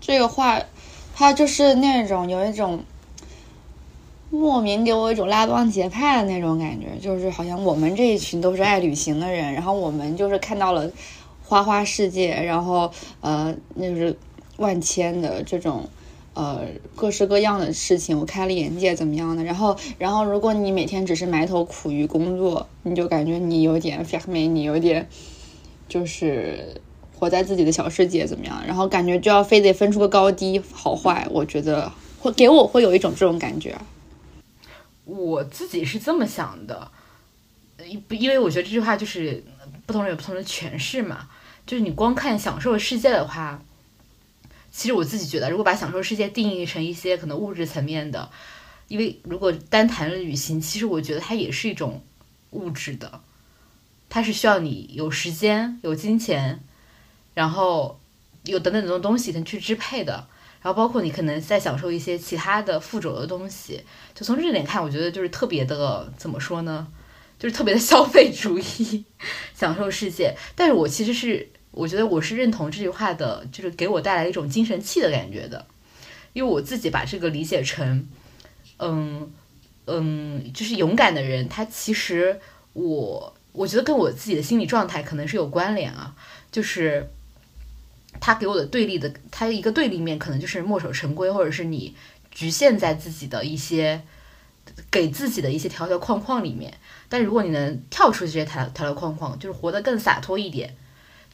[0.00, 0.60] 这个话，
[1.14, 2.82] 它就是那种有一种
[4.30, 10.90] 莫名给我一种拉帮结派的那种感觉，就是好像我们这一群都是爱旅行的人，然后我们就是看到了
[11.44, 12.90] 花花世界，然后
[13.20, 14.16] 呃，那就是
[14.58, 15.88] 万千的这种。
[16.36, 16.60] 呃，
[16.94, 19.42] 各式各样的事情，我开了眼界，怎么样的？
[19.42, 25.08] 然后，然后，如果你每天只是埋头苦于工作，你就感觉你有点 f a k 美， 你有点
[25.88, 26.78] 就是
[27.18, 28.62] 活在自己的小世界，怎么样？
[28.66, 33.74] 然后感觉就要非得分出个高低好坏，我觉得会给我会有一种这种感觉。
[35.06, 36.90] 我自己是这么想的，
[37.82, 39.42] 因因为我觉得这句话就是
[39.86, 41.30] 不同人有不同的诠释嘛。
[41.64, 43.58] 就是你光看享受世界的话。
[44.76, 48.30] 其实我自己觉得，如果把享受世界定义成一些可能物质层面的，
[48.88, 52.04] 因为如果单谈旅行，其实我觉得它也是一种
[52.50, 53.22] 物质的，
[54.10, 56.62] 它是需要你有时间、有金钱，
[57.32, 57.98] 然后
[58.44, 60.28] 有等等的东西能去支配的，
[60.60, 63.82] 然后包括你可能在享受一些其他的附着的东西。
[64.14, 66.86] 就从这点看，我觉得就是特别的怎么说呢？
[67.38, 69.06] 就是特别的消费主义，
[69.54, 70.36] 享受世界。
[70.54, 71.48] 但是我其实是。
[71.76, 75.66] 我觉得我是认同这句话的，就是给我带来一种精神气的感觉的，
[76.32, 78.08] 因为我自己把这个理解成，
[78.78, 79.30] 嗯，
[79.84, 82.40] 嗯，就是勇敢的人，他其实
[82.72, 86.16] 我我觉得跟我自己的心理状态可能是有关联啊，
[86.50, 87.10] 就是
[88.20, 91.94] 他给我的对立的，他一个对立面可能就是墨守成规，或者是你
[92.30, 94.00] 局限在自己的一些
[94.90, 96.72] 给自己的一些条条框框里面。
[97.10, 100.74] 但如果你能跳出这些条条条框框，就是活得更洒脱一点，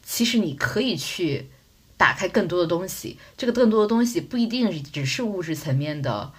[0.03, 1.47] 其实你可以去
[1.97, 3.17] 打开更多的东西。
[3.35, 6.31] 这个更多的东西不一定只是物质层面的。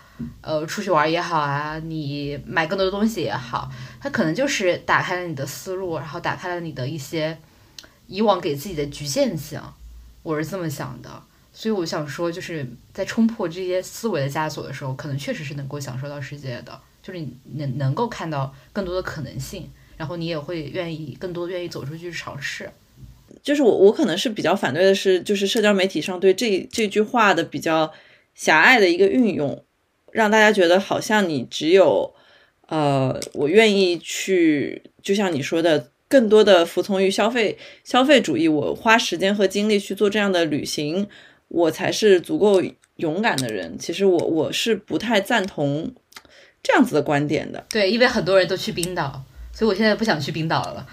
[0.42, 3.68] 呃，出去玩也好啊，你买更多的东西也好，
[4.00, 7.36] 它可能就是打开了你的思路，然后打开了你的一些
[8.06, 9.60] 以往给自己的局限性，
[10.22, 11.20] 我是这么想的。
[11.52, 22.70] 所以我想说，就是在冲破这些思维的枷锁的时候，可能确实是能够享受到世界的，就是你能能够看到更多的可能性，然后你也会愿意更多愿意走出去尝试。
[23.44, 27.92] 就是我我可能是比较反对的是，就是社交媒体上对这这句话的比较
[28.34, 29.62] 狭隘的一个运用。
[30.10, 32.14] 让大家觉得好像你只有，
[32.68, 41.08] 呃，我愿意去，就像你说的，更多的服从于消费消费主义，我花时间和精力去做这样的旅行，
[41.48, 42.62] 我才是足够
[42.96, 43.76] 勇敢的人。
[43.76, 45.92] 其实我我是不太赞同
[46.62, 47.66] 这样子的观点的。
[47.68, 49.20] 对，因为很多人都去冰岛，
[49.52, 50.86] 所以我现在不想去冰岛了。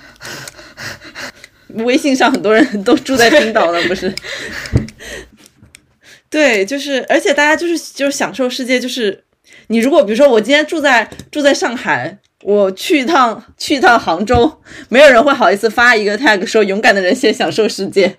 [1.78, 4.13] 微信上很多人都住在冰岛了，不是？
[6.30, 9.24] 对，就是，而且大家就是就是享受世界，就是
[9.67, 18.17] 你如果比如说我今天住在住在上海，我去一趟去一趟杭州，没有人会好意思发一个 tag 说勇敢的人先享受世界。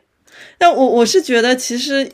[0.58, 2.08] 但我我是觉得，其实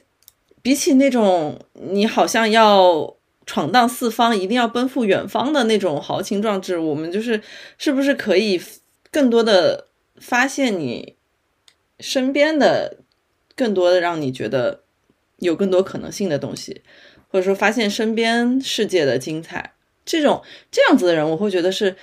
[0.62, 1.58] 比起那种
[1.90, 3.14] 你好像要
[3.44, 7.40] 闯荡四方，一定要奔赴远方的那种豪情壮志，我们就是
[7.76, 8.60] 是不是可以
[9.10, 9.88] 更多的
[10.20, 11.16] 发现你
[12.00, 12.98] 身边的，
[13.54, 14.84] 更多的让你觉得。
[15.40, 16.82] 有更多可能性的东西，
[17.28, 19.74] 或者说发现身边世界的精彩，
[20.04, 20.42] 这种
[20.72, 21.94] 这样子的人，我会觉得是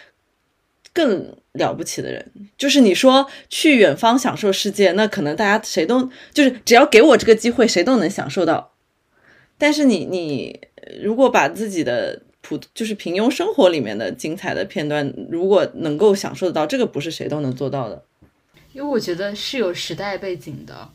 [0.93, 2.31] 更了不起的人。
[2.57, 8.71] 就是你说去远方享受世界，那可能大家谁都就是只要给我这个机会，谁都能享受到。
[9.57, 10.57] 但是你你
[11.03, 18.05] 如果把自己的普就是平庸生活里面的精彩的片段，如果能够享受得到，这个不是谁都能做到的。
[18.75, 20.89] 因为我觉得是有时代背景的。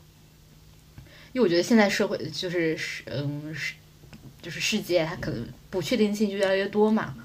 [1.33, 3.73] 因为我觉得现在社会就是是嗯是
[4.41, 7.15] 就是世界它可能不确定性就越来越多嘛，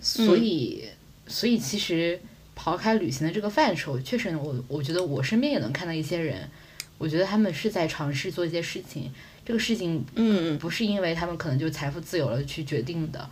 [0.00, 0.88] 所以
[1.26, 2.18] 所以其实
[2.54, 6.48] 抛开旅行的这个范畴，确实我我觉得我身边也能看到一些人，
[6.96, 9.12] 我觉得他们是在尝试做一些事情，
[9.44, 10.56] 这个事情嗯。
[10.58, 13.28] 不是因为他们可能就财富自由了去决定的，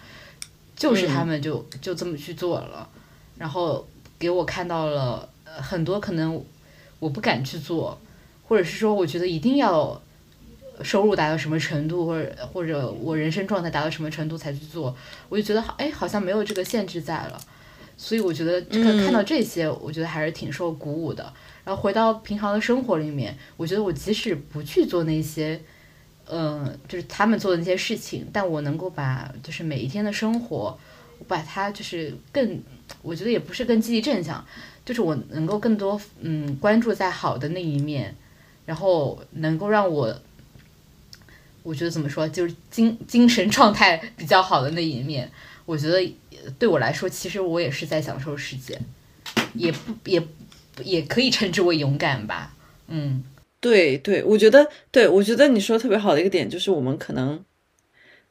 [0.75, 2.89] 就是他们就就这么去做了，
[3.39, 3.87] 然后
[4.19, 5.29] 给我看到了
[5.61, 6.43] 很多可能
[6.99, 7.99] 我不敢去做。
[8.45, 9.99] 或者是说，我觉得一定要
[10.83, 14.95] 收入达到什么程度，或者或者我人生状态达到什么程度才去做，
[15.31, 17.41] 我就觉得好，哎，好像没有这个限制在了。
[17.97, 21.33] 所以我觉得这个看到这些，我觉得还是挺受鼓舞的。
[21.65, 25.59] 然后回到平常的生活里面，我觉得我即使不去做那些，
[26.29, 30.79] 嗯，就是他们做的那些事情，但我能够把就是每一天的生活，我
[31.29, 32.63] 把它就是更，
[33.03, 34.45] 我觉得也不是更积极正向，
[34.85, 38.15] 就是我能够更多嗯关注在好的那一面。
[38.65, 40.17] 然后能够让我，
[41.65, 45.29] 我觉得怎么说，就是精精神状态 比较好的那一面，
[45.67, 46.17] 我觉得
[46.61, 48.81] 对我来说，其实我也是在享受世界，
[49.55, 50.23] 也不也
[50.85, 52.55] 也可以称之为勇敢吧。
[52.87, 53.25] 嗯，
[53.61, 57.45] 对对，我觉得对，我觉得你说特别好的一个点就是，我们可能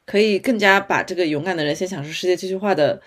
[0.04, 3.00] 可以更加把这个“勇敢的人先享受世界”这句话的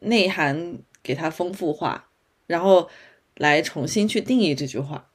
[0.00, 2.08] 内涵给它丰富化，
[2.46, 2.88] 然后
[3.36, 5.06] 来重新去定义这句话。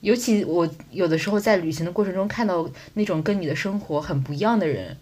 [0.00, 4.96] 尤其我有的时候在旅行的过程中看到那种跟你的生活很不一样的人，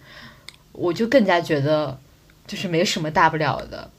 [0.73, 2.01] 我就更加觉得
[2.47, 3.91] 就是没什么大不了的。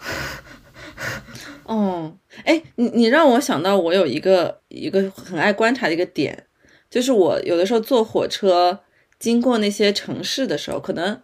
[1.62, 6.46] 哦，哎，你你让我想到我有一个一个很爱观察的一个点，
[6.90, 8.80] 就是我有的时候坐火车
[9.20, 11.22] 经过那些城市的时候，可能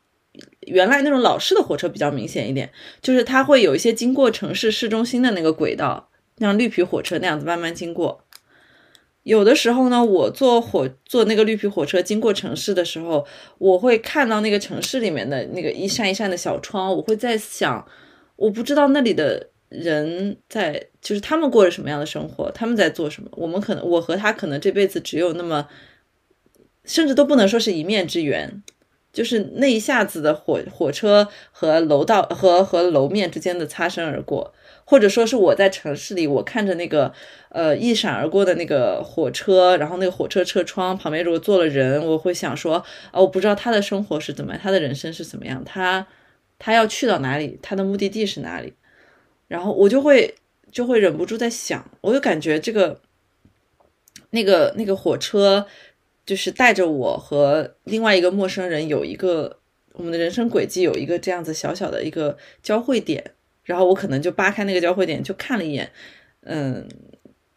[0.61, 2.71] 原来那种老式的火车比较明显一点，
[3.03, 8.23] 就是它会有一些经过城市市中心的那个轨道，像绿皮火车那样子慢慢经过。
[9.23, 13.27] 有的时候呢，我坐火坐那个绿皮火车经过城市的时候，
[13.59, 17.85] 我会看到那个城市里面的那个一扇一扇的小窗，我会在想，
[18.37, 23.29] 我不知道那里的人在，就是他们过着什么样的生活，他们在做什么。
[23.33, 25.67] 我们可能，我和他可能这辈子只有那么，
[26.87, 28.63] 甚至都不能说是一面之缘，
[29.13, 34.55] 就是那一下子的火火车和楼道和和楼面之间的擦身而过。
[34.89, 37.13] 或者说是我在城市里，我看着那个
[37.49, 42.77] 呃一闪而过的那个火车，然后那个火车车窗旁边如果坐了人，我会想说，
[43.13, 46.07] 哦，我不知道他的生活是怎么样，他的人生是怎么样，他
[46.61, 48.75] 他要去到哪里，他的目的地是哪里，
[49.49, 50.37] 然后我就会
[50.71, 53.01] 就会忍不住在想，我就感觉这个
[54.31, 55.67] 那个那个火车
[56.27, 59.59] 就是带着我和另外一个陌生人有一个
[59.95, 63.25] 我们的人生轨迹有一个这样子小小的一个交汇点，
[63.65, 65.91] 然后我可能就扒开那个交汇点就看了一眼，
[66.43, 66.87] 嗯。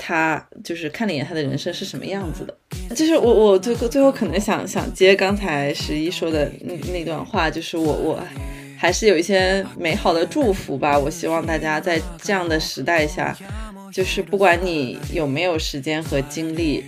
[0.01, 8.23] 他就是看了一眼他的人生是什么样子的，就是我我最后最后可能想想接刚才十一说的那那段话，就是我我
[8.77, 10.97] 还是有一些美好的祝福吧。
[10.97, 13.37] 我希望大家在这样的时代下，
[13.91, 16.81] 就是不管你有没有时间和精力，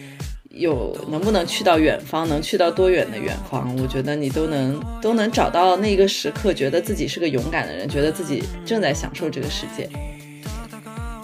[0.53, 9.89] 有能不能去到远方，能去到多远的远方，我觉得你都能都能找到那个时刻，觉得自己是个勇敢的人，觉得自己正在享受这个世界，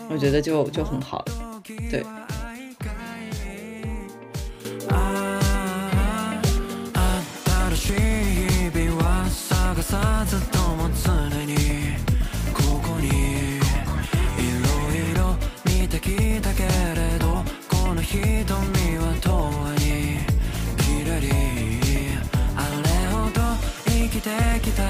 [0.09, 1.61] 我觉得就就很好了。
[1.91, 2.03] 对。
[19.17, 20.19] 本当に
[20.77, 21.27] きれり
[22.55, 23.41] あれほど
[23.85, 24.29] 生きて
[24.61, 24.83] きた